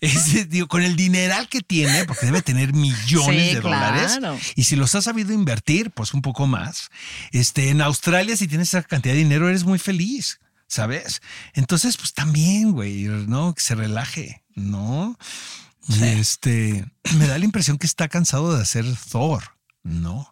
Es, 0.00 0.48
digo, 0.50 0.66
con 0.66 0.82
el 0.82 0.96
dineral 0.96 1.48
que 1.48 1.60
tiene, 1.60 2.04
porque 2.06 2.26
debe 2.26 2.42
tener 2.42 2.72
millones 2.72 3.48
Sí, 3.50 3.54
de 3.54 3.60
dólares. 3.60 4.16
claro. 4.18 4.36
Y 4.56 4.64
si 4.64 4.74
los 4.74 4.92
has 4.96 5.04
sabido 5.04 5.32
invertir, 5.32 5.92
pues 5.92 6.12
un 6.12 6.22
poco 6.22 6.48
más. 6.48 6.90
Este, 7.30 7.68
en 7.68 7.80
Australia, 7.80 8.36
si 8.36 8.48
tienes 8.48 8.68
esa 8.68 8.82
cantidad 8.82 9.14
de 9.14 9.20
dinero, 9.20 9.48
eres 9.48 9.62
muy 9.62 9.78
feliz, 9.78 10.40
¿sabes? 10.66 11.22
Entonces, 11.54 11.96
pues 11.96 12.14
también, 12.14 12.72
güey, 12.72 13.04
¿no? 13.04 13.54
Que 13.54 13.60
se 13.62 13.76
relaje, 13.76 14.42
¿no? 14.56 15.16
Y 15.86 16.02
este, 16.02 16.84
me 17.16 17.28
da 17.28 17.38
la 17.38 17.44
impresión 17.44 17.78
que 17.78 17.86
está 17.86 18.08
cansado 18.08 18.56
de 18.56 18.62
hacer 18.62 18.84
Thor, 19.08 19.56
¿no? 19.84 20.31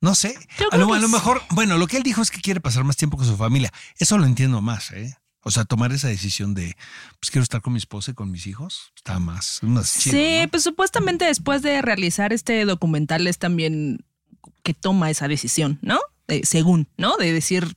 No 0.00 0.14
sé. 0.14 0.36
A 0.70 0.76
lo, 0.76 0.92
a 0.94 1.08
mejor, 1.08 1.42
bueno, 1.50 1.76
lo 1.76 1.86
que 1.86 1.96
él 1.96 2.02
dijo 2.02 2.22
es 2.22 2.30
que 2.30 2.40
quiere 2.40 2.60
pasar 2.60 2.84
más 2.84 2.96
tiempo 2.96 3.16
con 3.16 3.26
su 3.26 3.36
familia. 3.36 3.72
Eso 3.98 4.16
lo 4.18 4.26
entiendo 4.26 4.60
más, 4.62 4.92
¿eh? 4.92 5.16
O 5.42 5.50
sea, 5.50 5.64
tomar 5.64 5.92
esa 5.92 6.08
decisión 6.08 6.52
de, 6.54 6.76
pues 7.20 7.30
quiero 7.30 7.42
estar 7.42 7.62
con 7.62 7.72
mi 7.72 7.78
esposa 7.78 8.10
y 8.10 8.14
con 8.14 8.30
mis 8.30 8.46
hijos, 8.46 8.92
está 8.96 9.18
más, 9.18 9.60
más 9.62 9.98
chido. 9.98 10.16
Sí, 10.16 10.40
¿no? 10.42 10.48
pues 10.50 10.62
supuestamente 10.62 11.24
después 11.24 11.62
de 11.62 11.80
realizar 11.80 12.32
este 12.32 12.64
documental 12.64 13.26
es 13.26 13.38
también 13.38 14.04
que 14.62 14.74
toma 14.74 15.10
esa 15.10 15.26
decisión, 15.28 15.78
¿no? 15.80 16.00
De- 16.26 16.44
según, 16.44 16.88
¿no? 16.96 17.16
De 17.16 17.32
decir, 17.32 17.76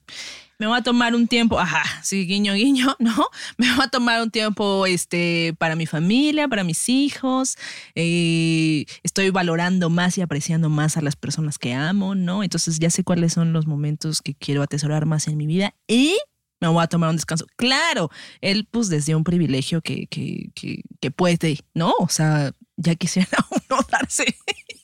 me 0.62 0.68
voy 0.68 0.78
a 0.78 0.84
tomar 0.84 1.16
un 1.16 1.28
tiempo, 1.28 1.60
ajá, 1.60 1.82
sí, 2.04 2.28
guiño, 2.28 2.54
guiño, 2.54 2.96
¿no? 3.00 3.30
Me 3.58 3.74
voy 3.74 3.84
a 3.84 3.88
tomar 3.88 4.22
un 4.22 4.30
tiempo 4.30 4.86
este, 4.86 5.56
para 5.58 5.76
mi 5.76 5.88
familia, 5.88 6.48
para 6.48 6.64
mis 6.64 6.88
hijos, 6.88 7.58
eh, 7.96 8.86
estoy 9.02 9.32
valorando 9.32 9.90
más 9.90 10.20
y 10.20 10.22
apreciando 10.22 10.70
más 10.70 10.98
a 10.98 11.02
las 11.02 11.16
personas 11.16 11.58
que 11.58 11.74
amo, 11.74 12.14
¿no? 12.14 12.44
Entonces 12.44 12.78
ya 12.78 12.92
sé 12.92 13.04
cuáles 13.04 13.34
son 13.34 13.54
los 13.54 13.66
momentos 13.66 14.22
que 14.22 14.36
quiero 14.36 14.62
atesorar 14.62 15.08
más 15.08 15.28
en 15.28 15.36
mi 15.36 15.48
vida 15.48 15.74
y 15.88 16.20
me 16.60 16.68
voy 16.68 16.84
a 16.84 16.88
tomar 16.88 17.10
un 17.10 17.16
descanso. 17.16 17.48
Claro, 17.56 18.12
él 18.40 18.68
pues 18.70 18.88
desde 18.88 19.16
un 19.16 19.24
privilegio 19.24 19.82
que, 19.82 20.06
que, 20.06 20.52
que, 20.54 20.84
que 21.00 21.10
puede, 21.10 21.58
¿no? 21.74 21.96
O 21.98 22.08
sea, 22.08 22.52
ya 22.78 22.94
quisiera 22.94 23.36
uno 23.50 23.82
darse 23.90 24.38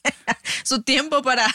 su 0.63 0.81
tiempo 0.81 1.21
para 1.21 1.45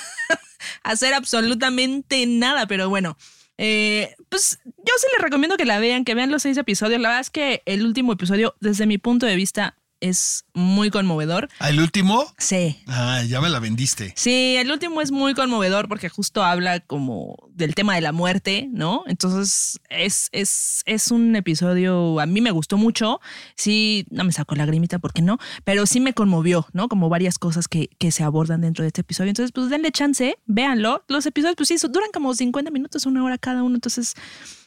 hacer 0.84 1.12
absolutamente 1.12 2.24
nada, 2.28 2.68
pero 2.68 2.88
bueno. 2.88 3.16
Eh, 3.58 4.14
pues 4.28 4.60
yo 4.64 4.94
sí 4.98 5.06
les 5.12 5.22
recomiendo 5.22 5.56
que 5.56 5.64
la 5.64 5.78
vean, 5.78 6.04
que 6.04 6.14
vean 6.14 6.30
los 6.30 6.42
seis 6.42 6.56
episodios. 6.56 7.00
La 7.00 7.08
verdad 7.08 7.20
es 7.20 7.30
que 7.30 7.62
el 7.66 7.84
último 7.84 8.12
episodio, 8.12 8.54
desde 8.60 8.86
mi 8.86 8.98
punto 8.98 9.26
de 9.26 9.36
vista, 9.36 9.76
es 10.02 10.44
muy 10.52 10.90
conmovedor. 10.90 11.48
¿Ah, 11.60 11.70
¿El 11.70 11.80
último? 11.80 12.26
Sí, 12.36 12.76
Ah, 12.88 13.22
ya 13.26 13.40
me 13.40 13.48
la 13.48 13.60
vendiste. 13.60 14.12
Sí, 14.16 14.56
el 14.58 14.70
último 14.70 15.00
es 15.00 15.12
muy 15.12 15.32
conmovedor 15.34 15.88
porque 15.88 16.08
justo 16.08 16.42
habla 16.42 16.80
como 16.80 17.36
del 17.54 17.74
tema 17.74 17.94
de 17.94 18.00
la 18.00 18.12
muerte, 18.12 18.68
¿no? 18.72 19.04
Entonces 19.06 19.80
es, 19.88 20.28
es, 20.32 20.82
es 20.86 21.10
un 21.10 21.36
episodio, 21.36 22.20
a 22.20 22.26
mí 22.26 22.40
me 22.40 22.50
gustó 22.50 22.76
mucho, 22.76 23.20
sí, 23.56 24.04
no 24.10 24.24
me 24.24 24.32
sacó 24.32 24.54
lagrimita, 24.56 24.98
¿por 24.98 25.12
qué 25.12 25.22
no? 25.22 25.38
Pero 25.64 25.86
sí 25.86 26.00
me 26.00 26.12
conmovió, 26.12 26.66
¿no? 26.72 26.88
Como 26.88 27.08
varias 27.08 27.38
cosas 27.38 27.68
que, 27.68 27.88
que 27.98 28.10
se 28.10 28.24
abordan 28.24 28.60
dentro 28.60 28.82
de 28.82 28.88
este 28.88 29.02
episodio. 29.02 29.30
Entonces, 29.30 29.52
pues 29.52 29.70
denle 29.70 29.92
chance, 29.92 30.36
véanlo. 30.46 31.04
Los 31.08 31.24
episodios, 31.26 31.56
pues 31.56 31.68
sí, 31.68 31.76
duran 31.88 32.10
como 32.12 32.34
50 32.34 32.70
minutos, 32.70 33.06
una 33.06 33.22
hora 33.24 33.38
cada 33.38 33.62
uno, 33.62 33.76
entonces 33.76 34.14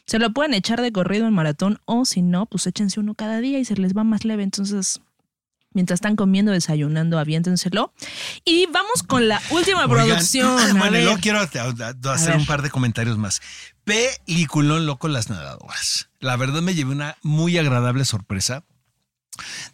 se 0.06 0.18
lo 0.18 0.32
pueden 0.32 0.54
echar 0.54 0.80
de 0.80 0.92
corrido 0.92 1.26
en 1.26 1.34
maratón 1.34 1.80
o 1.84 2.04
si 2.04 2.22
no, 2.22 2.46
pues 2.46 2.66
échense 2.66 3.00
uno 3.00 3.14
cada 3.14 3.40
día 3.40 3.58
y 3.58 3.64
se 3.64 3.76
les 3.76 3.94
va 3.94 4.04
más 4.04 4.24
leve. 4.24 4.44
Entonces, 4.44 5.00
mientras 5.76 5.98
están 5.98 6.16
comiendo, 6.16 6.50
desayunando, 6.52 7.18
aviéntenselo. 7.18 7.92
Y 8.44 8.66
vamos 8.72 9.02
con 9.06 9.28
la 9.28 9.40
última 9.50 9.84
Oigan, 9.84 9.90
producción. 9.90 10.78
luego 10.90 11.18
quiero 11.20 11.38
hacer 11.40 12.36
un 12.36 12.46
par 12.46 12.62
de 12.62 12.70
comentarios 12.70 13.18
más. 13.18 13.42
Peliculón 13.84 14.86
loco 14.86 15.06
las 15.06 15.28
nadadoras. 15.28 16.08
La 16.18 16.36
verdad 16.36 16.62
me 16.62 16.74
llevé 16.74 16.92
una 16.92 17.18
muy 17.22 17.58
agradable 17.58 18.04
sorpresa. 18.06 18.64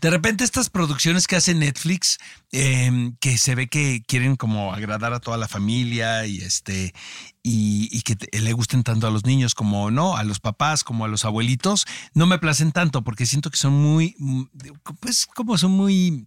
De 0.01 0.11
repente 0.11 0.45
estas 0.45 0.71
producciones 0.71 1.27
que 1.27 1.37
hace 1.37 1.55
Netflix, 1.55 2.19
eh, 2.53 3.13
que 3.21 3.39
se 3.39 3.55
ve 3.55 3.69
que 3.69 4.03
quieren 4.07 4.37
como 4.37 4.73
agradar 4.73 5.13
a 5.13 5.21
toda 5.21 5.37
la 5.37 5.49
familia 5.49 6.27
y 6.27 6.39
este 6.39 6.95
y, 7.43 7.89
y 7.91 8.03
que 8.03 8.17
le 8.39 8.53
gusten 8.53 8.85
tanto 8.85 9.07
a 9.09 9.11
los 9.11 9.25
niños 9.25 9.55
como 9.55 9.91
no, 9.91 10.17
a 10.17 10.23
los 10.23 10.39
papás 10.39 10.85
como 10.85 11.05
a 11.05 11.09
los 11.09 11.25
abuelitos, 11.25 11.87
no 12.15 12.27
me 12.27 12.39
placen 12.39 12.73
tanto 12.73 13.03
porque 13.03 13.27
siento 13.27 13.51
que 13.51 13.57
son 13.57 13.73
muy, 13.73 14.15
mm, 14.19 14.43
pues 15.01 15.27
como 15.27 15.59
son 15.59 15.73
muy 15.73 16.27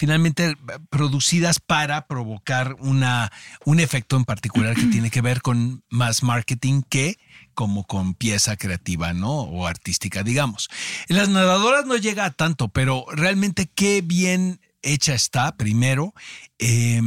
finalmente 0.00 0.46
eh, 0.46 0.56
producidas 0.88 1.60
para 1.60 2.06
provocar 2.06 2.74
una, 2.78 3.30
un 3.66 3.80
efecto 3.80 4.16
en 4.16 4.24
particular 4.24 4.74
que 4.74 4.86
tiene 4.90 5.10
que 5.10 5.20
ver 5.20 5.42
con 5.42 5.84
más 5.90 6.22
marketing 6.22 6.80
que 6.88 7.18
como 7.52 7.84
con 7.84 8.14
pieza 8.14 8.56
creativa, 8.56 9.12
¿no? 9.12 9.40
O 9.42 9.66
artística, 9.66 10.22
digamos. 10.22 10.70
En 11.08 11.18
las 11.18 11.28
nadadoras 11.28 11.84
no 11.84 11.96
llega 11.96 12.24
a 12.24 12.30
tanto, 12.30 12.68
pero 12.68 13.04
realmente 13.12 13.70
qué 13.74 14.00
bien 14.00 14.62
hecha 14.80 15.12
está, 15.12 15.58
primero. 15.58 16.14
Eh, 16.58 17.02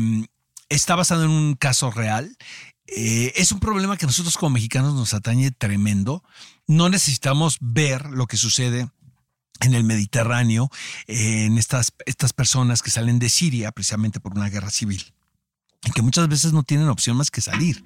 está 0.70 0.96
basado 0.96 1.24
en 1.24 1.32
un 1.32 1.56
caso 1.56 1.90
real. 1.90 2.38
Eh, 2.86 3.34
es 3.38 3.52
un 3.52 3.60
problema 3.60 3.98
que 3.98 4.06
nosotros 4.06 4.38
como 4.38 4.52
mexicanos 4.52 4.94
nos 4.94 5.16
atañe 5.16 5.50
tremendo. 5.50 6.24
No 6.68 6.90
necesitamos 6.90 7.58
ver 7.60 8.06
lo 8.06 8.28
que 8.28 8.38
sucede 8.38 8.88
en 9.60 9.74
el 9.74 9.84
Mediterráneo, 9.84 10.70
eh, 11.08 11.46
en 11.46 11.58
estas, 11.58 11.94
estas 12.06 12.34
personas 12.34 12.82
que 12.82 12.92
salen 12.92 13.20
de 13.20 13.30
Siria 13.30 13.72
precisamente 13.72 14.20
por 14.20 14.34
una 14.34 14.50
guerra 14.50 14.72
civil 14.72 15.14
y 15.86 15.92
que 15.92 16.02
muchas 16.02 16.28
veces 16.28 16.54
no 16.54 16.64
tienen 16.64 16.88
opción 16.88 17.18
más 17.18 17.32
que 17.32 17.42
salir. 17.42 17.84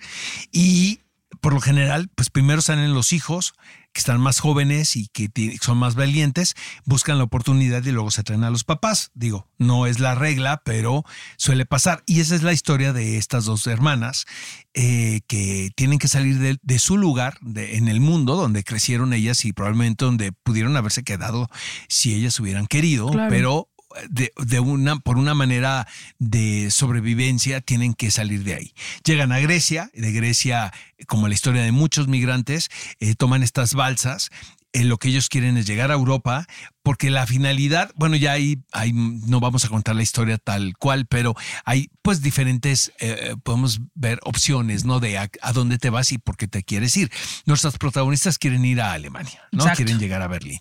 Y 0.52 1.02
por 1.42 1.54
lo 1.54 1.62
general, 1.62 2.10
pues 2.16 2.30
primero 2.30 2.62
salen 2.62 2.94
los 2.94 3.14
hijos 3.14 3.54
que 3.98 4.02
están 4.02 4.22
más 4.22 4.40
jóvenes 4.40 4.96
y 4.96 5.08
que 5.08 5.28
son 5.60 5.80
más 5.80 5.96
valientes, 5.96 6.54
buscan 6.86 7.18
la 7.18 7.24
oportunidad 7.24 7.84
y 7.84 7.92
luego 7.92 8.12
se 8.12 8.22
traen 8.22 8.44
a 8.44 8.52
los 8.52 8.64
papás. 8.64 9.10
Digo, 9.16 9.48
no 9.58 9.88
es 9.88 10.00
la 10.00 10.14
regla, 10.14 10.62
pero 10.64 11.04
suele 11.36 11.66
pasar. 11.66 12.04
Y 12.06 12.20
esa 12.20 12.36
es 12.36 12.44
la 12.44 12.54
historia 12.54 12.94
de 12.94 13.18
estas 13.18 13.46
dos 13.46 13.66
hermanas 13.66 14.26
eh, 14.76 15.22
que 15.26 15.72
tienen 15.76 15.98
que 15.98 16.08
salir 16.08 16.38
de, 16.38 16.60
de 16.62 16.78
su 16.78 16.96
lugar 16.96 17.40
de- 17.42 17.78
en 17.78 17.88
el 17.88 18.00
mundo 18.00 18.36
donde 18.36 18.64
crecieron 18.64 19.14
ellas 19.14 19.44
y 19.46 19.52
probablemente 19.52 20.06
donde 20.06 20.32
pudieron 20.32 20.78
haberse 20.78 21.02
quedado 21.04 21.50
si 21.90 22.14
ellas 22.14 22.40
hubieran 22.40 22.68
querido, 22.68 23.10
Claro. 23.10 23.30
pero 23.32 23.70
de, 24.10 24.32
de 24.38 24.60
una, 24.60 25.00
por 25.00 25.18
una 25.18 25.34
manera 25.34 25.88
de 26.20 26.72
sobrevivencia 26.72 27.62
tienen 27.62 27.94
que 27.94 28.12
salir 28.12 28.44
de 28.44 28.56
ahí. 28.56 28.74
Llegan 29.04 29.32
a 29.32 29.40
Grecia, 29.40 29.90
de 29.94 30.12
Grecia, 30.12 30.74
como 31.08 31.28
la 31.28 31.34
historia 31.34 31.64
de 31.64 31.72
muchos 31.72 32.08
migrantes, 32.08 32.70
eh, 33.00 33.16
toman 33.16 33.44
estas 33.44 33.74
balsas. 33.74 34.30
Eh, 34.74 34.84
lo 34.84 34.98
que 34.98 35.10
ellos 35.10 35.30
quieren 35.30 35.58
es 35.58 35.66
llegar 35.66 35.92
a 35.92 35.96
Europa, 35.96 36.46
porque 36.84 37.10
la 37.10 37.26
finalidad, 37.26 37.92
bueno, 37.96 38.16
ya 38.16 38.34
ahí, 38.34 38.64
ahí 38.72 38.92
no 38.94 39.40
vamos 39.40 39.66
a 39.66 39.70
contar 39.70 39.96
la 39.96 40.04
historia 40.04 40.38
tal 40.38 40.78
cual, 40.78 41.06
pero 41.06 41.36
hay 41.66 41.90
pues 42.02 42.22
diferentes, 42.22 42.92
eh, 43.00 43.36
podemos 43.44 43.82
ver 43.96 44.20
opciones, 44.24 44.86
¿no? 44.86 45.00
De 45.00 45.18
a, 45.18 45.30
a 45.42 45.54
dónde 45.54 45.78
te 45.78 45.90
vas 45.90 46.12
y 46.12 46.18
por 46.18 46.38
qué 46.38 46.48
te 46.48 46.64
quieres 46.64 46.96
ir. 46.98 47.12
Nuestras 47.46 47.78
protagonistas 47.78 48.38
quieren 48.38 48.66
ir 48.66 48.82
a 48.82 48.94
Alemania, 48.94 49.42
¿no? 49.52 49.64
Exacto. 49.64 49.84
Quieren 49.84 50.00
llegar 50.00 50.22
a 50.22 50.28
Berlín. 50.28 50.60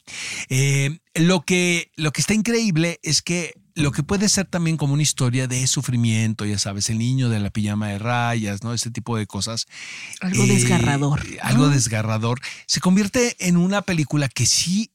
Eh, 0.49 0.99
lo, 1.15 1.45
que, 1.45 1.93
lo 1.97 2.13
que 2.13 2.21
está 2.21 2.35
increíble 2.35 2.99
es 3.03 3.23
que 3.23 3.55
lo 3.77 3.93
que 3.93 4.03
puede 4.03 4.29
ser 4.29 4.47
también 4.47 4.77
como 4.79 4.95
una 4.95 5.03
historia 5.03 5.47
de 5.47 5.67
sufrimiento, 5.67 6.45
ya 6.47 6.59
sabes, 6.59 6.91
el 6.91 6.99
niño 6.99 7.29
de 7.29 7.39
la 7.41 7.51
pijama 7.51 7.89
de 7.89 7.99
rayas, 7.99 8.65
¿no? 8.65 8.73
Ese 8.73 8.91
tipo 8.91 9.17
de 9.17 9.27
cosas. 9.27 9.67
Algo 10.21 10.45
Eh, 10.45 10.47
desgarrador. 10.49 11.23
Algo 11.43 11.69
desgarrador. 11.69 12.41
Se 12.67 12.81
convierte 12.81 13.37
en 13.47 13.57
una 13.59 13.83
película 13.83 14.29
que 14.29 14.47
sí 14.47 14.91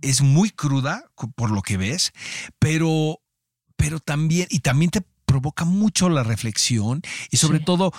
es 0.00 0.22
muy 0.22 0.50
cruda 0.50 1.04
por 1.36 1.50
lo 1.50 1.62
que 1.62 1.76
ves, 1.76 2.12
pero, 2.58 3.20
pero 3.76 4.00
también, 4.00 4.46
y 4.50 4.60
también 4.60 4.90
te 4.90 5.02
provoca 5.26 5.64
mucho 5.64 6.08
la 6.08 6.22
reflexión 6.24 7.02
y 7.30 7.36
sobre 7.36 7.58
Sí. 7.58 7.64
todo 7.64 7.92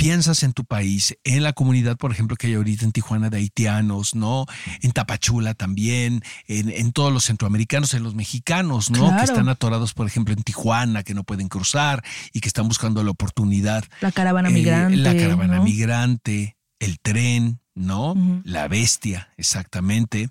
piensas 0.00 0.42
en 0.42 0.52
tu 0.54 0.64
país, 0.64 1.16
en 1.24 1.42
la 1.42 1.52
comunidad, 1.52 1.96
por 1.98 2.10
ejemplo, 2.10 2.34
que 2.36 2.46
hay 2.46 2.54
ahorita 2.54 2.84
en 2.86 2.92
Tijuana 2.92 3.28
de 3.28 3.36
haitianos, 3.36 4.14
¿no? 4.14 4.46
En 4.80 4.92
Tapachula 4.92 5.52
también, 5.54 6.22
en, 6.46 6.70
en 6.70 6.92
todos 6.92 7.12
los 7.12 7.24
centroamericanos, 7.24 7.92
en 7.94 8.02
los 8.02 8.14
mexicanos, 8.14 8.90
¿no? 8.90 9.14
Que 9.16 9.24
están 9.24 9.48
atorados, 9.50 9.92
por 9.92 10.06
ejemplo, 10.06 10.32
en 10.32 10.42
Tijuana, 10.42 11.02
que 11.02 11.12
no 11.14 11.22
pueden 11.24 11.48
cruzar 11.48 12.02
y 12.32 12.40
que 12.40 12.48
están 12.48 12.66
buscando 12.66 13.04
la 13.04 13.10
oportunidad. 13.10 13.84
La 14.00 14.10
caravana 14.10 14.48
Eh, 14.48 14.52
migrante. 14.52 14.96
la 14.96 15.14
caravana 15.14 15.56
¿no? 15.56 15.64
migrante, 15.64 16.56
el 16.78 16.98
tren, 17.00 17.60
¿no? 17.74 18.14
La 18.44 18.68
bestia, 18.68 19.28
exactamente. 19.36 20.30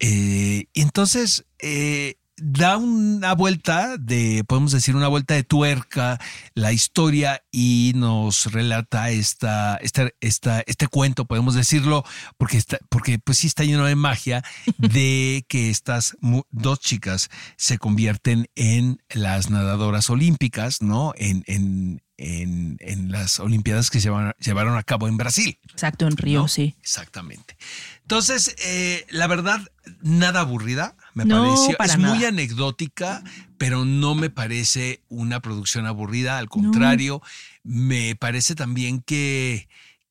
Eh, 0.00 0.66
y 0.72 0.80
entonces 0.80 1.44
eh, 1.60 2.16
da 2.36 2.76
una 2.76 3.34
vuelta 3.34 3.96
de, 3.96 4.44
podemos 4.46 4.72
decir, 4.72 4.96
una 4.96 5.08
vuelta 5.08 5.34
de 5.34 5.44
tuerca 5.44 6.20
la 6.54 6.72
historia 6.72 7.42
y 7.52 7.92
nos 7.94 8.52
relata 8.52 9.10
esta, 9.10 9.76
esta, 9.76 10.10
esta, 10.20 10.62
este 10.66 10.88
cuento, 10.88 11.26
podemos 11.26 11.54
decirlo, 11.54 12.04
porque, 12.36 12.56
está, 12.56 12.78
porque 12.88 13.18
pues 13.18 13.38
sí 13.38 13.46
está 13.46 13.64
lleno 13.64 13.84
de 13.84 13.94
magia, 13.94 14.42
de 14.78 15.44
que 15.48 15.70
estas 15.70 16.16
dos 16.50 16.80
chicas 16.80 17.30
se 17.56 17.78
convierten 17.78 18.48
en 18.54 19.02
las 19.10 19.50
nadadoras 19.50 20.10
olímpicas, 20.10 20.82
¿no? 20.82 21.12
En, 21.16 21.44
en, 21.46 22.02
en, 22.16 22.76
en 22.80 23.12
las 23.12 23.40
Olimpiadas 23.40 23.90
que 23.90 24.00
se 24.00 24.08
llevaron, 24.08 24.34
llevaron 24.38 24.76
a 24.76 24.82
cabo 24.82 25.08
en 25.08 25.16
Brasil. 25.16 25.58
Exacto, 25.70 26.06
en 26.06 26.16
Río, 26.16 26.42
¿no? 26.42 26.48
sí. 26.48 26.76
Exactamente. 26.80 27.56
Entonces, 28.02 28.54
eh, 28.64 29.06
la 29.10 29.26
verdad, 29.26 29.60
nada 30.02 30.40
aburrida, 30.40 30.96
me 31.14 31.24
No, 31.24 31.42
pareció. 31.42 31.76
para 31.76 31.92
es 31.94 31.98
muy 31.98 32.24
anecdótica, 32.24 33.22
pero 33.58 33.84
no 33.84 34.14
me 34.14 34.30
parece 34.30 35.00
una 35.08 35.40
producción 35.40 35.86
aburrida, 35.86 36.38
al 36.38 36.48
contrario, 36.48 37.22
me 37.62 38.14
parece 38.16 38.54
también 38.54 39.00
que 39.00 39.68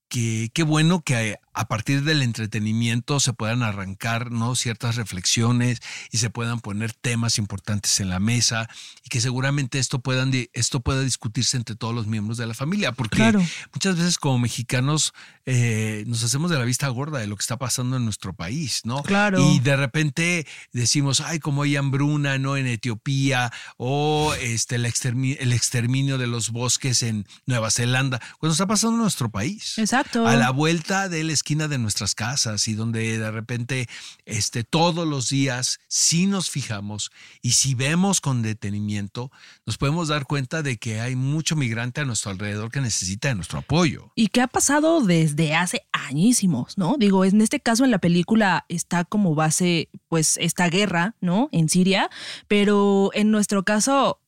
que 0.07 0.49
qué 0.53 0.63
bueno 0.63 1.01
que 1.01 1.37
a 1.53 1.67
partir 1.67 2.03
del 2.03 2.21
entretenimiento 2.21 3.19
se 3.19 3.33
puedan 3.33 3.63
arrancar 3.63 4.31
¿no? 4.31 4.55
ciertas 4.55 4.95
reflexiones 4.95 5.79
y 6.11 6.17
se 6.17 6.29
puedan 6.29 6.59
poner 6.59 6.93
temas 6.93 7.37
importantes 7.37 7.99
en 7.99 8.09
la 8.09 8.19
mesa 8.19 8.69
y 9.03 9.09
que 9.09 9.21
seguramente 9.21 9.79
esto, 9.79 9.99
puedan, 9.99 10.31
esto 10.53 10.79
pueda 10.81 11.01
discutirse 11.01 11.57
entre 11.57 11.75
todos 11.75 11.93
los 11.93 12.07
miembros 12.07 12.37
de 12.37 12.47
la 12.47 12.53
familia, 12.53 12.91
porque 12.91 13.17
Claro. 13.17 13.41
muchas 13.73 13.95
veces 13.97 14.17
como 14.17 14.39
mexicanos 14.39 15.13
eh, 15.45 16.03
nos 16.07 16.23
hacemos 16.23 16.49
de 16.51 16.57
la 16.57 16.65
vista 16.65 16.87
gorda 16.87 17.19
de 17.19 17.27
lo 17.27 17.35
que 17.35 17.41
está 17.41 17.57
pasando 17.57 17.97
en 17.97 18.05
nuestro 18.05 18.33
país, 18.33 18.81
¿no? 18.85 19.03
Claro. 19.03 19.51
Y 19.51 19.59
de 19.59 19.75
repente 19.75 20.47
decimos, 20.71 21.21
ay, 21.21 21.39
como 21.39 21.63
hay 21.63 21.75
hambruna, 21.75 22.37
¿no? 22.37 22.55
En 22.57 22.65
Etiopía, 22.67 23.51
o 23.77 24.33
este, 24.39 24.75
el, 24.75 24.85
extermi- 24.85 25.37
el 25.39 25.51
exterminio 25.53 26.17
de 26.17 26.27
los 26.27 26.49
bosques 26.51 27.03
en 27.03 27.27
Nueva 27.45 27.71
Zelanda, 27.71 28.21
cuando 28.39 28.53
está 28.53 28.67
pasando 28.67 28.95
en 28.97 29.01
nuestro 29.01 29.29
país. 29.29 29.77
Exacto. 29.77 30.25
A 30.27 30.35
la 30.35 30.49
vuelta 30.51 31.09
de 31.09 31.23
la 31.23 31.33
esquina 31.43 31.67
de 31.67 31.77
nuestras 31.77 32.15
casas 32.15 32.69
y 32.69 32.73
donde 32.73 33.19
de 33.19 33.29
repente 33.29 33.89
este, 34.23 34.63
todos 34.63 35.05
los 35.05 35.27
días, 35.27 35.81
si 35.89 36.25
nos 36.25 36.49
fijamos 36.49 37.11
y 37.41 37.51
si 37.51 37.75
vemos 37.75 38.21
con 38.21 38.41
detenimiento, 38.41 39.29
nos 39.65 39.77
podemos 39.77 40.07
dar 40.07 40.25
cuenta 40.25 40.63
de 40.63 40.77
que 40.77 41.01
hay 41.01 41.17
mucho 41.17 41.57
migrante 41.57 41.99
a 41.99 42.05
nuestro 42.05 42.31
alrededor 42.31 42.71
que 42.71 42.79
necesita 42.79 43.27
de 43.27 43.35
nuestro 43.35 43.59
apoyo. 43.59 44.13
Y 44.15 44.29
que 44.29 44.39
ha 44.39 44.47
pasado 44.47 45.01
desde 45.01 45.53
hace 45.53 45.81
añísimos, 45.91 46.77
¿no? 46.77 46.95
Digo, 46.97 47.25
en 47.25 47.41
este 47.41 47.59
caso 47.59 47.83
en 47.83 47.91
la 47.91 47.99
película 47.99 48.63
está 48.69 49.03
como 49.03 49.35
base, 49.35 49.89
pues, 50.07 50.37
esta 50.37 50.69
guerra, 50.69 51.15
¿no? 51.19 51.49
En 51.51 51.67
Siria, 51.67 52.09
pero 52.47 53.11
en 53.13 53.31
nuestro 53.31 53.63
caso, 53.63 54.22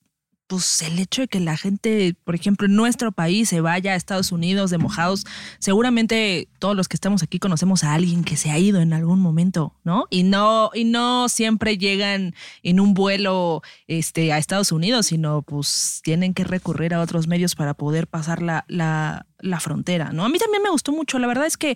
pues 0.48 0.82
el 0.82 1.00
hecho 1.00 1.22
de 1.22 1.28
que 1.28 1.40
la 1.40 1.58
gente, 1.58 2.16
por 2.24 2.36
ejemplo, 2.36 2.68
en 2.68 2.76
nuestro 2.76 3.12
país 3.12 3.50
se 3.50 3.62
vaya 3.62 3.94
a 3.94 3.96
Estados 3.96 4.32
Unidos 4.32 4.70
de 4.70 4.78
mojados, 4.78 5.26
seguramente 5.60 6.48
todos 6.60 6.76
los 6.76 6.88
que 6.88 6.96
estamos 6.96 7.24
aquí 7.24 7.40
conocemos 7.40 7.84
a 7.84 7.94
alguien 7.94 8.24
que 8.24 8.38
se 8.38 8.52
ha 8.52 8.60
ido 8.60 8.80
en 8.82 8.94
algún 8.94 9.20
momento, 9.20 9.74
¿no? 9.84 10.06
Y 10.10 10.24
no, 10.24 10.70
y 10.74 10.84
no 10.84 11.30
siempre 11.30 11.78
llegan 11.78 12.36
en 12.64 12.80
un 12.80 12.94
vuelo 12.94 13.62
este, 13.88 14.34
a 14.34 14.38
Estados 14.38 14.72
Unidos, 14.72 15.08
sino 15.08 15.42
pues 15.42 16.02
tienen 16.04 16.34
que 16.34 16.44
recurrir 16.44 16.94
a 16.94 17.02
otros 17.02 17.28
medios 17.28 17.56
para 17.56 17.74
poder 17.74 18.08
pasar 18.08 18.42
la, 18.42 18.66
la, 18.68 19.26
la 19.40 19.60
frontera, 19.60 20.12
¿no? 20.12 20.26
A 20.26 20.30
mí 20.30 20.38
también 20.38 20.62
me 20.62 20.70
gustó 20.70 20.92
mucho, 20.92 21.18
la 21.18 21.28
verdad 21.28 21.48
es 21.48 21.58
que, 21.58 21.76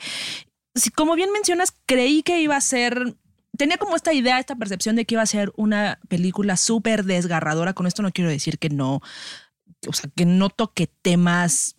como 0.95 1.15
bien 1.15 1.32
mencionas, 1.32 1.73
creí 1.86 2.21
que 2.21 2.41
iba 2.41 2.55
a 2.55 2.62
ser 2.62 3.15
tenía 3.59 3.77
como 3.77 3.95
esta 3.95 4.13
idea, 4.13 4.39
esta 4.39 4.55
percepción 4.55 4.95
de 4.95 5.05
que 5.05 5.13
iba 5.15 5.21
a 5.21 5.25
ser 5.27 5.51
una 5.57 5.99
película 6.07 6.57
súper 6.57 7.03
desgarradora. 7.03 7.73
Con 7.73 7.85
esto 7.85 8.01
no 8.01 8.11
quiero 8.11 8.29
decir 8.31 8.57
que 8.57 8.69
no, 8.69 9.01
o 9.87 9.93
sea, 9.93 10.09
que 10.15 10.25
no 10.25 10.49
toque 10.49 10.87
temas 11.01 11.75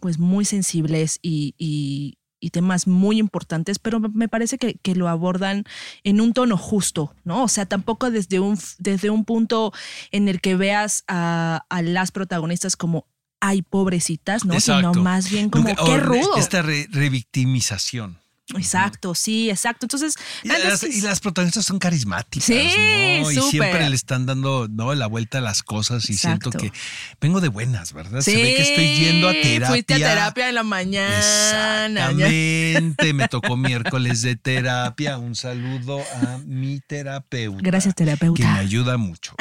pues 0.00 0.18
muy 0.18 0.44
sensibles 0.44 1.18
y, 1.22 1.54
y- 1.58 2.18
y 2.44 2.50
temas 2.50 2.88
muy 2.88 3.18
importantes, 3.20 3.78
pero 3.78 4.00
me- 4.00 4.28
parece 4.28 4.58
que, 4.58 4.74
que 4.74 4.96
lo 4.96 5.08
abordan 5.08 5.62
en 6.02 6.20
un 6.20 6.32
tono 6.32 6.56
justo, 6.56 7.14
¿no? 7.24 7.44
O 7.44 7.48
sea, 7.48 7.66
tampoco 7.66 8.10
desde 8.10 8.40
un, 8.40 8.58
desde 8.78 9.10
un 9.10 9.24
punto 9.24 9.72
en 10.10 10.26
el 10.28 10.40
que 10.40 10.56
veas 10.56 11.04
a, 11.06 11.64
a 11.68 11.82
las 11.82 12.10
protagonistas 12.10 12.74
como 12.76 13.06
ay, 13.40 13.62
pobrecitas, 13.62 14.44
¿no? 14.44 14.54
Exacto. 14.54 14.92
Sino 14.92 15.02
más 15.04 15.30
bien 15.30 15.50
como 15.50 15.68
Nunca- 15.68 15.84
qué 15.84 15.96
rudo. 15.98 16.36
Esta 16.36 16.62
re- 16.62 16.88
revictimización. 16.90 18.18
Exacto, 18.58 19.14
sí, 19.14 19.50
exacto. 19.50 19.86
Entonces, 19.86 20.14
Y 20.42 20.48
las, 20.48 20.80
sí- 20.80 20.88
y 20.92 21.00
las 21.00 21.20
protagonistas 21.20 21.64
son 21.64 21.78
carismáticas, 21.78 22.44
Sí, 22.46 23.20
¿no? 23.22 23.30
Y 23.30 23.40
siempre 23.50 23.88
le 23.88 23.96
están 23.96 24.26
dando 24.26 24.68
¿no? 24.70 24.94
la 24.94 25.06
vuelta 25.06 25.38
a 25.38 25.40
las 25.40 25.62
cosas 25.62 26.08
y 26.10 26.16
siento 26.16 26.50
que 26.50 26.72
vengo 27.20 27.40
de 27.40 27.48
buenas, 27.48 27.92
¿verdad? 27.92 28.20
Se 28.20 28.34
ve 28.36 28.54
que 28.54 28.62
estoy 28.62 28.94
yendo 28.96 29.28
a 29.28 29.32
terapia. 29.32 29.68
Fuiste 29.68 29.94
a 29.94 29.96
terapia 29.98 30.48
en 30.48 30.54
la 30.54 30.62
mañana. 30.62 32.12
ya. 32.12 32.26
Exactamente, 32.28 33.12
me 33.14 33.28
tocó 33.28 33.56
miércoles 33.56 34.22
de 34.22 34.36
terapia. 34.36 35.18
Un 35.18 35.34
saludo 35.34 36.00
a 36.22 36.38
mi 36.44 36.80
terapeuta. 36.80 37.60
Gracias, 37.62 37.94
terapeuta. 37.94 38.42
Que 38.42 38.48
me 38.48 38.58
ayuda 38.58 38.96
mucho. 38.96 39.34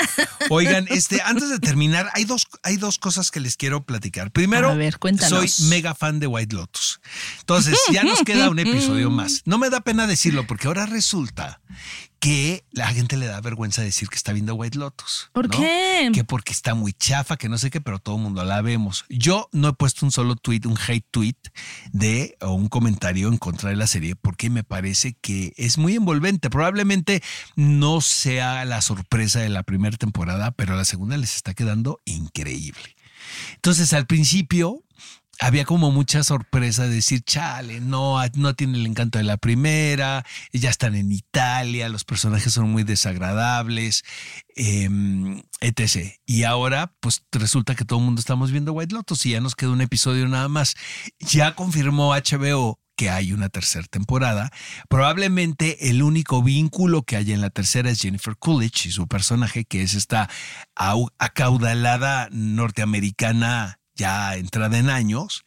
Oigan, 0.49 0.85
este, 0.89 1.21
antes 1.23 1.49
de 1.49 1.59
terminar, 1.59 2.09
hay 2.13 2.25
dos, 2.25 2.47
hay 2.63 2.77
dos 2.77 2.97
cosas 2.99 3.31
que 3.31 3.39
les 3.39 3.57
quiero 3.57 3.83
platicar. 3.83 4.31
Primero, 4.31 4.69
A 4.69 4.75
ver, 4.75 4.97
soy 5.27 5.49
mega 5.67 5.95
fan 5.95 6.19
de 6.19 6.27
White 6.27 6.55
Lotus. 6.55 6.99
Entonces, 7.39 7.77
ya 7.91 8.03
nos 8.03 8.21
queda 8.23 8.49
un 8.49 8.59
episodio 8.59 9.00
más. 9.09 9.41
No 9.45 9.57
me 9.57 9.69
da 9.69 9.81
pena 9.81 10.05
decirlo 10.05 10.45
porque 10.45 10.67
ahora 10.67 10.85
resulta 10.85 11.61
que 12.21 12.63
la 12.71 12.87
gente 12.87 13.17
le 13.17 13.25
da 13.25 13.41
vergüenza 13.41 13.81
decir 13.81 14.07
que 14.07 14.15
está 14.15 14.31
viendo 14.31 14.53
White 14.53 14.77
Lotus. 14.77 15.31
¿Por 15.33 15.49
¿no? 15.49 15.57
qué? 15.57 16.11
Que 16.13 16.23
porque 16.23 16.53
está 16.53 16.75
muy 16.75 16.93
chafa, 16.93 17.35
que 17.35 17.49
no 17.49 17.57
sé 17.57 17.71
qué, 17.71 17.81
pero 17.81 17.97
todo 17.97 18.17
el 18.17 18.21
mundo 18.21 18.45
la 18.45 18.61
vemos. 18.61 19.05
Yo 19.09 19.49
no 19.51 19.69
he 19.69 19.73
puesto 19.73 20.05
un 20.05 20.11
solo 20.11 20.35
tweet, 20.35 20.61
un 20.65 20.77
hate 20.77 21.07
tweet 21.09 21.37
de 21.91 22.37
o 22.39 22.53
un 22.53 22.67
comentario 22.67 23.27
en 23.27 23.37
contra 23.37 23.71
de 23.71 23.75
la 23.75 23.87
serie 23.87 24.15
porque 24.15 24.51
me 24.51 24.63
parece 24.63 25.17
que 25.19 25.53
es 25.57 25.79
muy 25.79 25.95
envolvente. 25.95 26.51
Probablemente 26.51 27.23
no 27.55 28.01
sea 28.01 28.65
la 28.65 28.81
sorpresa 28.81 29.39
de 29.39 29.49
la 29.49 29.63
primera 29.63 29.97
temporada, 29.97 30.51
pero 30.51 30.75
la 30.75 30.85
segunda 30.85 31.17
les 31.17 31.35
está 31.35 31.55
quedando 31.55 32.01
increíble. 32.05 32.95
Entonces, 33.55 33.93
al 33.93 34.05
principio 34.05 34.83
había 35.39 35.65
como 35.65 35.91
mucha 35.91 36.23
sorpresa 36.23 36.83
de 36.83 36.95
decir, 36.95 37.23
chale, 37.23 37.79
no, 37.81 38.17
no 38.35 38.53
tiene 38.53 38.77
el 38.77 38.85
encanto 38.85 39.17
de 39.17 39.23
la 39.23 39.37
primera, 39.37 40.23
ya 40.53 40.69
están 40.69 40.93
en 40.95 41.11
Italia, 41.11 41.89
los 41.89 42.03
personajes 42.03 42.53
son 42.53 42.69
muy 42.69 42.83
desagradables, 42.83 44.03
em, 44.55 45.41
etc. 45.61 46.13
Y 46.25 46.43
ahora, 46.43 46.93
pues 46.99 47.23
resulta 47.31 47.75
que 47.75 47.85
todo 47.85 47.99
el 47.99 48.05
mundo 48.05 48.19
estamos 48.19 48.51
viendo 48.51 48.73
White 48.73 48.93
Lotus 48.93 49.25
y 49.25 49.31
ya 49.31 49.41
nos 49.41 49.55
queda 49.55 49.71
un 49.71 49.81
episodio 49.81 50.27
nada 50.27 50.47
más. 50.47 50.75
Ya 51.19 51.55
confirmó 51.55 52.13
HBO 52.13 52.79
que 52.95 53.09
hay 53.09 53.33
una 53.33 53.49
tercera 53.49 53.87
temporada. 53.89 54.51
Probablemente 54.87 55.89
el 55.89 56.03
único 56.03 56.43
vínculo 56.43 57.01
que 57.01 57.15
hay 57.17 57.31
en 57.31 57.41
la 57.41 57.49
tercera 57.49 57.89
es 57.89 57.99
Jennifer 57.99 58.35
Coolidge 58.37 58.85
y 58.89 58.91
su 58.91 59.07
personaje, 59.07 59.65
que 59.65 59.81
es 59.81 59.95
esta 59.95 60.29
au- 60.75 61.11
acaudalada 61.17 62.29
norteamericana 62.31 63.79
ya 64.01 64.35
entrada 64.35 64.77
en 64.77 64.89
años, 64.89 65.45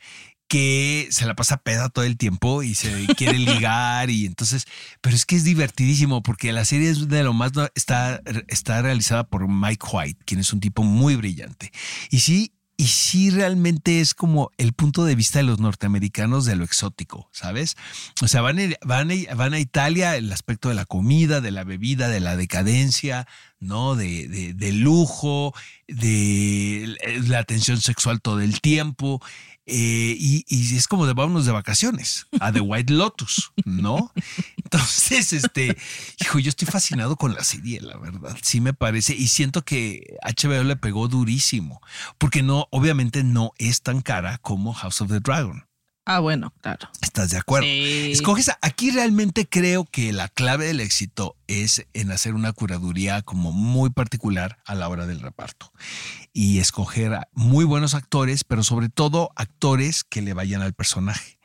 que 0.49 1.09
se 1.11 1.27
la 1.27 1.35
pasa 1.35 1.57
peda 1.57 1.89
todo 1.89 2.05
el 2.05 2.17
tiempo 2.17 2.63
y 2.63 2.75
se 2.75 3.07
quiere 3.17 3.39
ligar 3.39 4.11
y 4.11 4.27
entonces, 4.27 4.67
pero 5.01 5.17
es 5.17 5.27
que 5.27 5.37
es 5.37 5.45
divertidísimo 5.45 6.23
porque 6.23 6.53
la 6.53 6.65
serie 6.65 6.91
es 6.91 7.09
de 7.09 7.25
lo 7.25 7.33
más, 7.33 7.53
está, 7.75 8.23
está 8.49 8.81
realizada 8.83 9.25
por 9.25 9.49
Mike 9.49 9.87
White, 9.93 10.23
quien 10.25 10.41
es 10.41 10.53
un 10.53 10.61
tipo 10.61 10.83
muy 10.83 11.17
brillante. 11.17 11.73
Y 12.11 12.21
sí, 12.21 12.54
y 12.77 12.89
sí 12.89 13.31
realmente 13.31 14.01
es 14.01 14.15
como 14.15 14.51
el 14.59 14.73
punto 14.73 15.05
de 15.05 15.15
vista 15.15 15.39
de 15.39 15.45
los 15.45 15.61
norteamericanos 15.61 16.45
de 16.45 16.57
lo 16.57 16.65
exótico, 16.65 17.29
¿sabes? 17.33 17.77
O 18.21 18.29
sea, 18.29 18.41
van 18.41 18.59
a, 18.59 18.63
van 18.85 19.11
van 19.37 19.55
a 19.55 19.61
Italia, 19.61 20.17
el 20.17 20.33
aspecto 20.33 20.69
de 20.69 20.75
la 20.75 20.85
comida, 20.85 21.41
de 21.41 21.53
la 21.53 21.65
bebida, 21.65 22.09
de 22.09 22.21
la 22.21 22.37
decadencia, 22.37 23.29
¿no? 23.61 23.95
De, 23.95 24.27
de, 24.29 24.55
de 24.55 24.73
lujo, 24.73 25.55
de 25.87 26.97
la 27.29 27.39
atención 27.39 27.81
sexual 27.81 28.21
todo 28.21 28.41
el 28.41 28.61
tiempo. 28.61 29.23
Eh, 29.67 30.15
y, 30.19 30.45
y 30.47 30.77
es 30.77 30.87
como 30.89 31.07
de 31.07 31.15
vámonos 31.15 31.47
de 31.47 31.53
vacaciones 31.53 32.27
a 32.39 32.53
The 32.53 32.61
White 32.61 32.93
Lotus, 32.93 33.53
¿no? 33.65 34.13
Entonces, 34.63 35.33
este, 35.33 35.77
hijo, 36.21 36.39
yo 36.39 36.51
estoy 36.51 36.67
fascinado 36.67 37.17
con 37.17 37.35
la 37.35 37.45
serie, 37.45 37.81
la 37.81 37.97
verdad. 37.97 38.37
Sí 38.43 38.61
me 38.61 38.75
parece. 38.75 39.15
Y 39.15 39.29
siento 39.29 39.65
que 39.65 40.17
HBO 40.23 40.65
le 40.65 40.77
pegó 40.77 41.09
durísimo. 41.09 41.81
Porque 42.19 42.43
no, 42.43 42.67
obviamente 42.71 43.25
no 43.25 43.53
es 43.59 43.83
tan 43.83 44.03
cara 44.03 44.39
como 44.39 44.75
House 44.75 45.01
of 45.01 45.09
the 45.09 45.21
Dragon. 45.21 45.65
Ah, 46.07 46.21
bueno, 46.21 46.53
claro. 46.61 46.89
¿Estás 47.01 47.31
de 47.31 47.39
acuerdo? 47.39 47.67
Sí. 47.67 48.11
Escoges, 48.13 48.51
a- 48.51 48.59
aquí 48.61 48.91
realmente 48.91 49.49
creo 49.49 49.85
que 49.87 50.13
la 50.13 50.29
clave 50.29 50.67
del 50.67 50.81
éxito 50.81 51.37
es 51.47 51.87
en 51.95 52.11
hacer 52.11 52.35
una 52.35 52.53
curaduría 52.53 53.23
como 53.23 53.53
muy 53.53 53.89
particular 53.91 54.59
a 54.67 54.75
la 54.75 54.89
hora 54.89 55.07
del 55.07 55.21
reparto 55.21 55.73
y 56.35 56.59
escoger 56.59 57.15
a 57.15 57.29
muy 57.33 57.65
buenos 57.65 57.95
actores, 57.95 58.45
pero 58.45 58.63
sobre 58.63 58.89
todo 58.91 59.31
actores 59.37 60.05
que 60.05 60.21
le 60.21 60.35
vayan 60.35 60.61
al 60.61 60.75
personaje. 60.75 61.39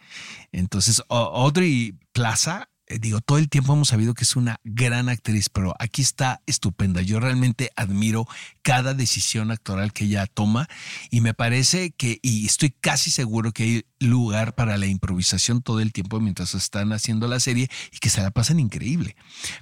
Entonces, 0.52 1.04
Audrey 1.10 1.94
Plaza 2.12 2.69
digo, 2.90 3.22
todo 3.22 3.38
el 3.38 3.50
tiempo 3.50 3.74
hemos 3.74 3.90
sabido 3.90 4.14
que 4.14 4.24
es 4.24 4.36
una 4.36 4.60
gran 4.64 5.10
actriz, 5.10 5.50
pero 5.50 5.76
aquí 5.80 6.02
está 6.02 6.42
estupenda. 6.48 7.02
Yo 7.02 7.20
realmente 7.20 7.72
admiro 7.76 8.28
cada 8.64 8.94
decisión 8.94 9.52
actoral 9.52 9.94
que 9.94 10.06
ella 10.06 10.26
toma 10.26 10.68
y 11.12 11.22
me 11.22 11.34
parece 11.34 11.92
que, 11.92 12.20
y 12.22 12.46
estoy 12.46 12.72
casi 12.72 13.12
seguro 13.12 13.52
que 13.52 13.64
hay 13.64 13.86
lugar 14.00 14.56
para 14.56 14.78
la 14.78 14.88
improvisación 14.88 15.62
todo 15.62 15.80
el 15.80 15.94
tiempo 15.94 16.20
mientras 16.20 16.56
están 16.56 16.92
haciendo 16.94 17.28
la 17.28 17.40
serie 17.40 17.70
y 17.92 18.00
que 18.00 18.10
se 18.10 18.22
la 18.22 18.32
pasan 18.32 18.60
increíble. 18.60 19.16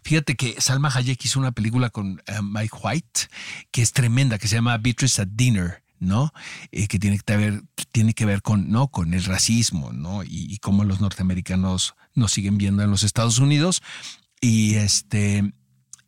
Fíjate 0.04 0.36
que 0.36 0.56
Salma 0.60 0.92
Hayek 0.94 1.24
hizo 1.26 1.40
una 1.40 1.52
película 1.52 1.90
con 1.90 2.22
eh, 2.28 2.40
Mike 2.42 2.78
White 2.82 3.22
que 3.72 3.82
es 3.82 3.92
tremenda, 3.92 4.38
que 4.38 4.48
se 4.48 4.56
llama 4.56 4.78
Beatrice 4.78 5.22
at 5.22 5.28
Dinner. 5.32 5.87
¿No? 6.00 6.32
Eh, 6.72 6.88
que 6.88 7.00
tiene 7.00 7.20
que 7.20 7.38
ver, 7.38 7.64
tiene 7.92 8.14
que 8.14 8.26
ver 8.26 8.42
con, 8.42 8.70
¿no? 8.70 8.90
con 8.90 9.14
el 9.14 9.24
racismo, 9.24 9.94
¿no? 9.94 10.24
Y, 10.24 10.58
cómo 10.60 10.84
los 10.84 11.02
norteamericanos 11.02 11.96
nos 12.14 12.32
siguen 12.32 12.58
viendo 12.58 12.84
en 12.84 12.92
los 12.92 13.04
Estados 13.04 13.40
Unidos. 13.40 13.82
Y 14.42 14.76
este, 14.76 15.54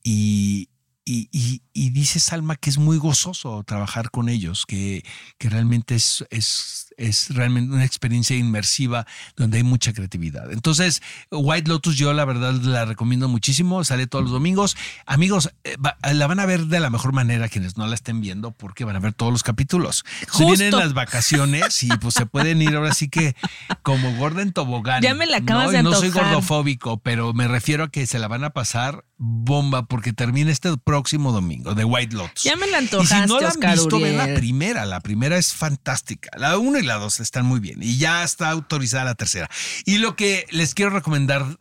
y, 0.03 0.69
y, 1.05 1.89
dice 1.89 2.19
Salma 2.19 2.55
que 2.55 2.69
es 2.69 2.77
muy 2.77 2.97
gozoso 2.97 3.63
trabajar 3.63 4.11
con 4.11 4.29
ellos, 4.29 4.65
que, 4.67 5.03
que 5.37 5.49
realmente 5.49 5.95
es, 5.95 6.88
es, 6.99 7.33
realmente 7.33 7.73
una 7.73 7.85
experiencia 7.85 8.35
inmersiva 8.35 9.05
donde 9.35 9.57
hay 9.57 9.63
mucha 9.63 9.93
creatividad. 9.93 10.51
Entonces, 10.51 11.01
White 11.31 11.69
Lotus 11.69 11.97
yo 11.97 12.13
la 12.13 12.25
verdad 12.25 12.53
la 12.53 12.85
recomiendo 12.85 13.27
muchísimo, 13.27 13.83
sale 13.83 14.07
todos 14.07 14.23
los 14.23 14.31
domingos. 14.31 14.77
Amigos, 15.05 15.51
eh, 15.63 15.75
la 16.13 16.27
van 16.27 16.39
a 16.39 16.45
ver 16.45 16.65
de 16.65 16.79
la 16.79 16.89
mejor 16.89 17.13
manera 17.13 17.49
quienes 17.49 17.77
no 17.77 17.87
la 17.87 17.95
estén 17.95 18.21
viendo 18.21 18.51
porque 18.51 18.85
van 18.85 18.95
a 18.95 18.99
ver 18.99 19.13
todos 19.13 19.31
los 19.31 19.43
capítulos. 19.43 20.03
Se 20.31 20.45
vienen 20.45 20.71
las 20.71 20.93
vacaciones 20.93 21.83
y 21.83 21.87
pues 21.87 22.13
se 22.13 22.25
pueden 22.25 22.61
ir 22.61 22.75
ahora 22.75 22.93
sí 22.93 23.09
que 23.09 23.35
como 23.81 24.15
gorda 24.15 24.41
en 24.41 24.53
tobogán. 24.53 25.01
Ya 25.01 25.13
me 25.13 25.25
la 25.25 25.37
acabas 25.37 25.67
¿no? 25.67 25.71
de 25.71 25.83
No 25.83 25.93
soy 25.93 26.09
gordofóbico, 26.09 26.99
pero 26.99 27.33
me 27.33 27.47
refiero 27.47 27.85
a 27.85 27.89
que 27.89 28.05
se 28.05 28.19
la 28.19 28.27
van 28.27 28.43
a 28.43 28.51
pasar 28.51 29.05
bomba 29.21 29.85
porque 29.85 30.13
termina 30.13 30.49
este 30.49 30.75
próximo 30.77 31.31
domingo 31.31 31.75
de 31.75 31.83
White 31.83 32.15
Lotus. 32.15 32.43
Ya 32.43 32.55
me 32.55 32.67
la 32.67 32.77
Y 32.77 32.85
antojaste, 32.85 33.15
si 33.15 33.27
no 33.27 33.39
la 33.39 33.47
han 33.47 33.53
Oscar 33.53 33.75
visto, 33.75 33.99
ven 33.99 34.17
la 34.17 34.33
primera. 34.33 34.85
La 34.85 35.01
primera 35.01 35.37
es 35.37 35.53
fantástica. 35.53 36.29
La 36.37 36.57
1 36.57 36.79
y 36.79 36.83
la 36.83 36.88
2 36.97 37.19
están 37.19 37.45
muy 37.45 37.59
bien. 37.59 37.81
Y 37.81 37.97
ya 37.97 38.23
está 38.23 38.49
autorizada 38.49 39.05
la 39.05 39.15
tercera. 39.15 39.49
Y 39.85 39.97
lo 39.97 40.15
que 40.15 40.45
les 40.51 40.73
quiero 40.73 40.91
recomendar 40.91 41.59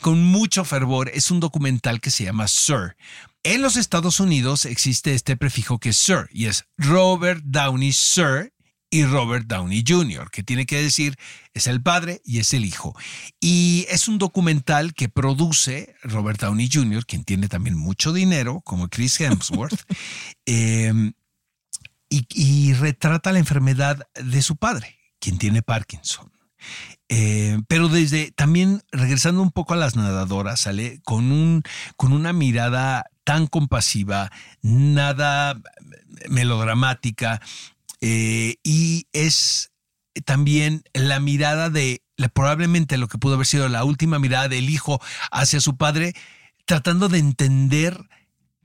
con 0.00 0.22
mucho 0.22 0.64
fervor 0.64 1.10
es 1.12 1.30
un 1.30 1.40
documental 1.40 2.00
que 2.00 2.10
se 2.10 2.24
llama 2.24 2.48
Sir. 2.48 2.96
En 3.42 3.62
los 3.62 3.76
Estados 3.76 4.20
Unidos 4.20 4.64
existe 4.64 5.14
este 5.14 5.36
prefijo 5.36 5.78
que 5.78 5.90
es 5.90 5.98
Sir 5.98 6.28
y 6.32 6.46
es 6.46 6.64
Robert 6.76 7.42
Downey 7.44 7.92
Sir 7.92 8.52
y 8.90 9.04
Robert 9.04 9.46
Downey 9.46 9.84
Jr., 9.86 10.30
que 10.30 10.42
tiene 10.42 10.64
que 10.66 10.80
decir 10.80 11.16
es 11.52 11.66
el 11.66 11.82
padre 11.82 12.22
y 12.24 12.38
es 12.38 12.54
el 12.54 12.64
hijo. 12.64 12.96
Y 13.40 13.86
es 13.90 14.08
un 14.08 14.18
documental 14.18 14.94
que 14.94 15.08
produce 15.08 15.94
Robert 16.02 16.40
Downey 16.40 16.70
Jr., 16.72 17.04
quien 17.04 17.24
tiene 17.24 17.48
también 17.48 17.76
mucho 17.76 18.12
dinero, 18.12 18.62
como 18.64 18.88
Chris 18.88 19.20
Hemsworth, 19.20 19.82
eh, 20.46 21.12
y, 22.08 22.72
retrata 22.74 23.32
la 23.32 23.38
enfermedad 23.38 24.08
de 24.14 24.42
su 24.42 24.56
padre, 24.56 24.98
quien 25.18 25.38
tiene 25.38 25.62
Parkinson. 25.62 26.32
Eh, 27.08 27.58
pero 27.68 27.88
desde 27.88 28.32
también 28.32 28.82
regresando 28.90 29.42
un 29.42 29.50
poco 29.50 29.74
a 29.74 29.76
las 29.76 29.96
nadadoras, 29.96 30.60
sale 30.60 31.00
con, 31.04 31.32
un, 31.32 31.62
con 31.96 32.12
una 32.12 32.32
mirada 32.32 33.06
tan 33.24 33.46
compasiva, 33.46 34.30
nada 34.62 35.60
melodramática, 36.28 37.40
eh, 38.00 38.56
y 38.62 39.06
es 39.12 39.72
también 40.24 40.82
la 40.92 41.20
mirada 41.20 41.70
de 41.70 42.02
probablemente 42.32 42.98
lo 42.98 43.08
que 43.08 43.18
pudo 43.18 43.34
haber 43.34 43.46
sido 43.46 43.68
la 43.68 43.84
última 43.84 44.18
mirada 44.18 44.48
del 44.48 44.70
hijo 44.70 45.00
hacia 45.30 45.60
su 45.60 45.76
padre, 45.76 46.14
tratando 46.64 47.08
de 47.08 47.18
entender 47.18 48.08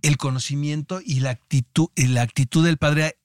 el 0.01 0.17
conocimiento 0.17 0.99
y 1.03 1.19
la 1.21 1.31
actitud, 1.31 1.87
y 1.95 2.07
la 2.07 2.23
actitud 2.23 2.65
del 2.65 2.77
padre 2.77 3.17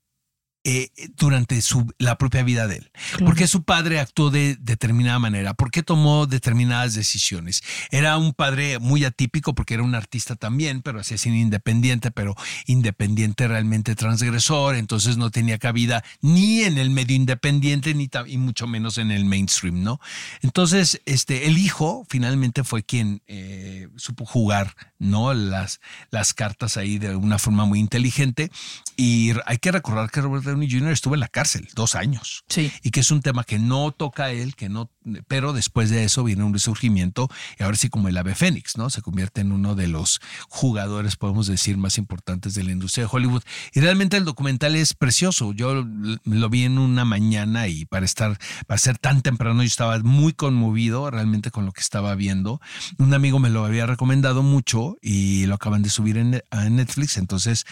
eh, 0.70 0.90
durante 1.16 1.62
su, 1.62 1.90
la 1.96 2.18
propia 2.18 2.42
vida 2.42 2.66
de 2.66 2.76
él. 2.76 2.90
¿Por 3.20 3.34
qué 3.34 3.46
su 3.46 3.62
padre 3.62 4.00
actuó 4.00 4.28
de 4.28 4.54
determinada 4.60 5.18
manera? 5.18 5.54
¿Por 5.54 5.70
qué 5.70 5.82
tomó 5.82 6.26
determinadas 6.26 6.92
decisiones? 6.92 7.62
Era 7.90 8.18
un 8.18 8.34
padre 8.34 8.78
muy 8.78 9.02
atípico 9.06 9.54
porque 9.54 9.72
era 9.72 9.82
un 9.82 9.94
artista 9.94 10.36
también, 10.36 10.82
pero 10.82 11.00
hacía 11.00 11.16
cine 11.16 11.40
independiente, 11.40 12.10
pero 12.10 12.34
independiente 12.66 13.48
realmente 13.48 13.94
transgresor, 13.94 14.76
entonces 14.76 15.16
no 15.16 15.30
tenía 15.30 15.56
cabida 15.56 16.04
ni 16.20 16.60
en 16.60 16.76
el 16.76 16.90
medio 16.90 17.16
independiente 17.16 17.94
ni 17.94 18.10
y 18.26 18.36
mucho 18.36 18.66
menos 18.66 18.98
en 18.98 19.10
el 19.10 19.24
mainstream, 19.24 19.82
¿no? 19.82 20.00
Entonces, 20.42 21.00
este, 21.06 21.46
el 21.46 21.56
hijo 21.56 22.04
finalmente 22.10 22.62
fue 22.62 22.82
quien 22.82 23.22
eh, 23.26 23.88
supo 23.96 24.26
jugar, 24.26 24.74
¿no? 24.98 25.32
Las, 25.32 25.80
las 26.10 26.34
cartas 26.34 26.76
ahí 26.76 26.98
de 26.98 27.16
una 27.16 27.38
forma 27.38 27.64
muy 27.64 27.78
inteligente 27.80 28.50
y 28.98 29.32
hay 29.46 29.56
que 29.56 29.72
recordar 29.72 30.10
que 30.10 30.20
Robert 30.20 30.57
Downey 30.58 30.70
Jr. 30.70 30.92
estuvo 30.92 31.14
en 31.14 31.20
la 31.20 31.28
cárcel 31.28 31.68
dos 31.74 31.94
años. 31.94 32.44
Sí. 32.48 32.72
Y 32.82 32.90
que 32.90 33.00
es 33.00 33.10
un 33.10 33.22
tema 33.22 33.44
que 33.44 33.58
no 33.58 33.92
toca 33.92 34.24
a 34.24 34.30
él, 34.32 34.56
que 34.56 34.68
no, 34.68 34.90
pero 35.28 35.52
después 35.52 35.90
de 35.90 36.04
eso 36.04 36.24
viene 36.24 36.42
un 36.42 36.52
resurgimiento 36.52 37.28
y 37.58 37.62
ahora 37.62 37.76
sí 37.76 37.88
como 37.88 38.08
el 38.08 38.16
ave 38.16 38.34
fénix, 38.34 38.76
¿no? 38.76 38.90
Se 38.90 39.02
convierte 39.02 39.40
en 39.40 39.52
uno 39.52 39.74
de 39.74 39.86
los 39.86 40.20
jugadores, 40.48 41.16
podemos 41.16 41.46
decir, 41.46 41.76
más 41.76 41.96
importantes 41.98 42.54
de 42.54 42.64
la 42.64 42.72
industria 42.72 43.04
de 43.04 43.10
Hollywood. 43.12 43.42
Y 43.72 43.80
realmente 43.80 44.16
el 44.16 44.24
documental 44.24 44.74
es 44.74 44.94
precioso. 44.94 45.52
Yo 45.52 45.86
lo 46.24 46.50
vi 46.50 46.64
en 46.64 46.78
una 46.78 47.04
mañana 47.04 47.68
y 47.68 47.84
para 47.84 48.04
estar, 48.04 48.38
para 48.66 48.78
ser 48.78 48.98
tan 48.98 49.22
temprano, 49.22 49.62
yo 49.62 49.68
estaba 49.68 49.98
muy 50.00 50.32
conmovido 50.32 51.10
realmente 51.10 51.50
con 51.50 51.66
lo 51.66 51.72
que 51.72 51.80
estaba 51.80 52.14
viendo. 52.16 52.60
Un 52.98 53.14
amigo 53.14 53.38
me 53.38 53.50
lo 53.50 53.64
había 53.64 53.86
recomendado 53.86 54.42
mucho 54.42 54.96
y 55.00 55.46
lo 55.46 55.54
acaban 55.54 55.82
de 55.82 55.90
subir 55.90 56.18
en, 56.18 56.42
a 56.50 56.68
Netflix, 56.68 57.16
entonces 57.16 57.64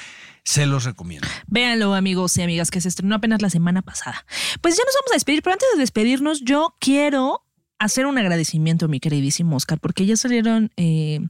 se 0.46 0.64
los 0.64 0.84
recomiendo. 0.84 1.26
Véanlo, 1.48 1.92
amigos 1.94 2.38
y 2.38 2.42
amigas, 2.42 2.70
que 2.70 2.80
se 2.80 2.88
estrenó 2.88 3.16
apenas 3.16 3.42
la 3.42 3.50
semana 3.50 3.82
pasada. 3.82 4.24
Pues 4.60 4.76
ya 4.76 4.84
nos 4.84 4.94
vamos 4.94 5.10
a 5.10 5.16
despedir, 5.16 5.42
pero 5.42 5.54
antes 5.54 5.68
de 5.74 5.80
despedirnos, 5.80 6.40
yo 6.42 6.76
quiero 6.78 7.42
hacer 7.78 8.06
un 8.06 8.16
agradecimiento, 8.16 8.86
mi 8.88 9.00
queridísimo 9.00 9.56
Oscar, 9.56 9.80
porque 9.80 10.06
ya 10.06 10.16
salieron 10.16 10.70
eh, 10.76 11.20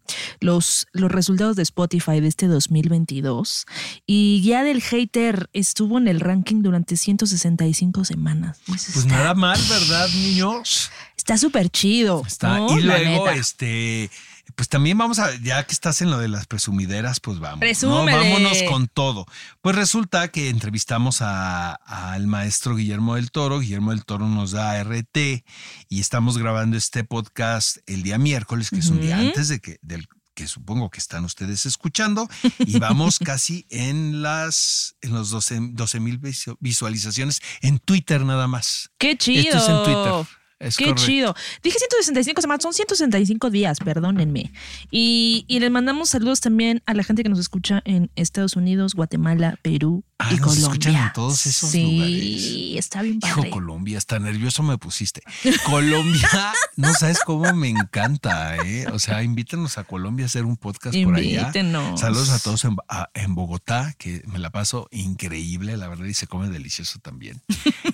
los, 0.41 0.87
los 0.93 1.11
resultados 1.11 1.57
de 1.57 1.63
Spotify 1.63 2.21
de 2.21 2.29
este 2.29 2.47
2022 2.47 3.65
y 4.07 4.43
ya 4.43 4.63
del 4.63 4.81
hater 4.83 5.49
estuvo 5.55 5.99
en 5.99 6.07
el 6.09 6.21
ranking 6.21 6.63
durante 6.63 6.97
165 6.97 8.05
semanas. 8.05 8.61
Pues 8.67 8.89
está- 8.97 9.09
nada 9.09 9.35
mal, 9.35 9.59
¿verdad, 9.69 10.09
niños? 10.11 10.91
Está 11.17 11.37
súper 11.39 11.71
chido. 11.71 12.23
Está. 12.27 12.59
¿no? 12.59 12.79
y 12.79 12.83
luego, 12.83 13.29
este, 13.31 14.11
pues 14.55 14.69
también 14.69 14.97
vamos 14.97 15.19
a, 15.19 15.35
ya 15.43 15.65
que 15.67 15.73
estás 15.73 16.01
en 16.01 16.11
lo 16.11 16.19
de 16.19 16.29
las 16.29 16.47
presumideras, 16.47 17.21
pues 17.21 17.39
vamos. 17.41 17.61
¿no? 17.89 18.05
Vámonos 18.17 18.63
con 18.69 18.87
todo. 18.89 19.27
Pues 19.61 19.77
resulta 19.77 20.29
que 20.29 20.49
entrevistamos 20.49 21.21
a- 21.21 21.75
al 21.75 22.27
maestro 22.27 22.77
Guillermo 22.77 23.17
del 23.17 23.31
Toro. 23.31 23.61
Guillermo 23.61 23.91
del 23.91 24.05
Toro 24.05 24.29
nos 24.29 24.53
da 24.53 24.79
RT 24.83 25.45
y 25.89 26.01
estamos 26.01 26.39
grabando 26.39 26.77
este 26.77 27.05
podcast 27.05 27.79
el 27.87 28.03
día 28.03 28.19
miércoles, 28.19 28.71
que 28.71 28.79
es 28.79 28.89
un 28.89 29.01
día 29.01 29.19
antes 29.19 29.49
de 29.49 29.61
que, 29.61 29.79
del 29.83 30.07
que 30.35 30.47
supongo 30.49 30.91
que 30.91 30.99
están 30.99 31.25
ustedes 31.25 31.65
escuchando 31.65 32.29
y 32.59 32.79
vamos 32.79 33.19
casi 33.25 33.65
en 33.71 34.21
las 34.21 34.95
en 35.01 35.13
los 35.15 35.31
12 35.31 35.99
mil 36.01 36.21
visualizaciones 36.61 37.41
en 37.63 37.79
Twitter 37.79 38.23
nada 38.25 38.47
más. 38.47 38.91
Qué 38.99 39.17
chido. 39.17 39.41
Esto 39.43 39.57
es 39.59 39.69
en 39.69 39.83
Twitter. 39.85 40.27
Es 40.59 40.77
Qué 40.77 40.85
correcto. 40.85 41.05
chido. 41.05 41.35
Dije 41.63 41.79
165 41.79 42.41
semanas, 42.41 42.63
son 42.63 42.73
165 42.73 43.51
días, 43.51 43.79
perdónenme. 43.79 44.53
Y, 44.91 45.45
y 45.49 45.61
les 45.61 45.71
mandamos 45.71 46.09
saludos 46.09 46.41
también 46.41 46.83
a 46.87 46.95
la 46.95 47.05
gente 47.05 47.23
que 47.23 47.29
nos 47.29 47.39
escucha 47.39 47.83
en 47.85 48.11
Estados 48.17 48.57
Unidos, 48.57 48.95
Guatemala, 48.95 49.59
Perú 49.63 50.03
Ah, 50.19 50.31
y 50.33 50.37
nos 50.37 50.47
Colombia. 50.47 50.63
escuchan 50.67 50.95
en 50.97 51.13
todos 51.13 51.47
esos 51.47 51.71
sí, 51.71 51.83
lugares. 51.83 52.79
está 52.79 53.03
bien 53.03 53.21
Hijo, 53.23 53.37
padre. 53.37 53.51
Colombia, 53.51 53.99
hasta 53.99 54.19
nervioso 54.19 54.63
me 54.63 54.79
pusiste. 54.79 55.21
Colombia, 55.67 56.53
no 56.77 56.95
sabes 56.95 57.19
cómo 57.25 57.53
me 57.55 57.69
encanta, 57.69 58.57
¿eh? 58.65 58.87
O 58.93 58.99
sea, 58.99 59.23
invítanos 59.23 59.77
a 59.77 59.85
Colombia 59.85 60.25
a 60.25 60.29
hacer 60.29 60.47
un 60.47 60.57
podcast 60.57 60.97
por 61.05 61.17
allá. 61.17 61.41
Invítenos. 61.41 62.01
Saludos 62.01 62.31
a 62.31 62.39
todos 62.39 62.65
en, 62.65 62.77
a- 62.89 63.11
en 63.13 63.35
Bogotá, 63.35 63.95
que 63.99 64.23
me 64.27 64.39
la 64.39 64.49
paso 64.49 64.89
increíble, 64.91 65.77
la 65.77 65.87
verdad, 65.89 66.07
y 66.07 66.15
se 66.15 66.27
come 66.27 66.49
delicioso 66.49 66.99
también 66.99 67.43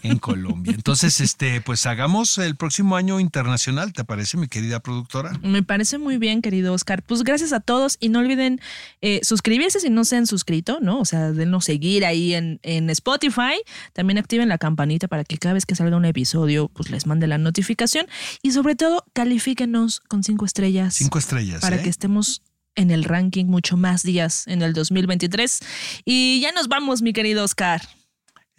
en 0.04 0.18
Colombia. 0.18 0.74
Entonces, 0.74 1.20
este, 1.20 1.60
pues 1.60 1.86
hagamos 1.86 2.38
el 2.38 2.54
próximo 2.54 2.94
año 2.94 3.18
internacional, 3.18 3.92
¿te 3.92 4.04
parece, 4.04 4.36
mi 4.36 4.46
querida 4.46 4.78
productora? 4.78 5.32
Me 5.42 5.64
parece 5.64 5.98
muy 5.98 6.18
bien, 6.18 6.40
querido 6.40 6.72
Oscar. 6.72 7.02
Pues 7.02 7.24
gracias 7.24 7.52
a 7.52 7.58
todos 7.58 7.96
y 7.98 8.10
no 8.10 8.20
olviden 8.20 8.60
eh, 9.00 9.18
suscribirse 9.24 9.80
si 9.80 9.90
no 9.90 10.04
se 10.04 10.16
han 10.16 10.28
suscrito, 10.28 10.78
¿no? 10.80 11.00
O 11.00 11.04
sea, 11.04 11.32
denos 11.32 11.64
seguir 11.64 12.04
ahí 12.04 12.11
en, 12.14 12.60
en 12.62 12.90
Spotify. 12.90 13.60
También 13.92 14.18
activen 14.18 14.48
la 14.48 14.58
campanita 14.58 15.08
para 15.08 15.24
que 15.24 15.38
cada 15.38 15.54
vez 15.54 15.66
que 15.66 15.74
salga 15.74 15.96
un 15.96 16.04
episodio, 16.04 16.68
pues 16.68 16.90
les 16.90 17.06
mande 17.06 17.26
la 17.26 17.38
notificación. 17.38 18.06
Y 18.42 18.52
sobre 18.52 18.76
todo, 18.76 19.04
califíquenos 19.12 20.00
con 20.00 20.22
cinco 20.22 20.44
estrellas. 20.44 20.94
Cinco 20.94 21.18
estrellas, 21.18 21.60
Para 21.60 21.76
¿eh? 21.76 21.82
que 21.82 21.88
estemos 21.88 22.42
en 22.74 22.90
el 22.90 23.04
ranking 23.04 23.46
mucho 23.46 23.76
más 23.76 24.02
días 24.02 24.46
en 24.46 24.62
el 24.62 24.72
2023. 24.72 25.60
Y 26.04 26.40
ya 26.40 26.52
nos 26.52 26.68
vamos, 26.68 27.02
mi 27.02 27.12
querido 27.12 27.44
Oscar. 27.44 27.82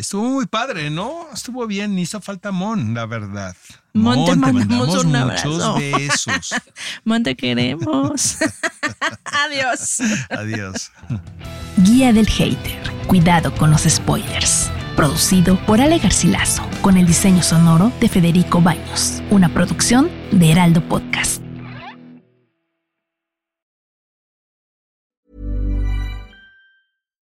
Estuvo 0.03 0.29
muy 0.31 0.47
padre, 0.47 0.89
¿no? 0.89 1.27
Estuvo 1.33 1.65
bien, 1.65 1.97
hizo 1.97 2.19
falta 2.19 2.51
Mon, 2.51 2.93
la 2.93 3.05
verdad. 3.05 3.55
Mon, 3.93 4.25
te 4.25 4.35
mandamos 4.35 4.53
mandamos 4.67 5.05
un 5.05 5.11
muchos 5.11 5.21
abrazo. 5.21 5.75
besos. 5.75 6.55
Mon, 7.05 7.23
te 7.23 7.37
queremos. 7.37 8.35
Adiós. 9.23 9.99
Adiós. 10.29 10.91
Guía 11.77 12.11
del 12.11 12.27
Hater. 12.27 12.81
Cuidado 13.07 13.55
con 13.55 13.71
los 13.71 13.83
spoilers. 13.83 14.69
Producido 14.97 15.55
por 15.65 15.79
Ale 15.79 15.99
Garcilaso, 15.99 16.63
con 16.81 16.97
el 16.97 17.07
diseño 17.07 17.41
sonoro 17.41 17.89
de 18.01 18.09
Federico 18.09 18.59
Baños. 18.61 19.23
Una 19.29 19.47
producción 19.53 20.11
de 20.33 20.51
Heraldo 20.51 20.81
Podcast. 20.81 21.42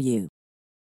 you. 0.00 0.28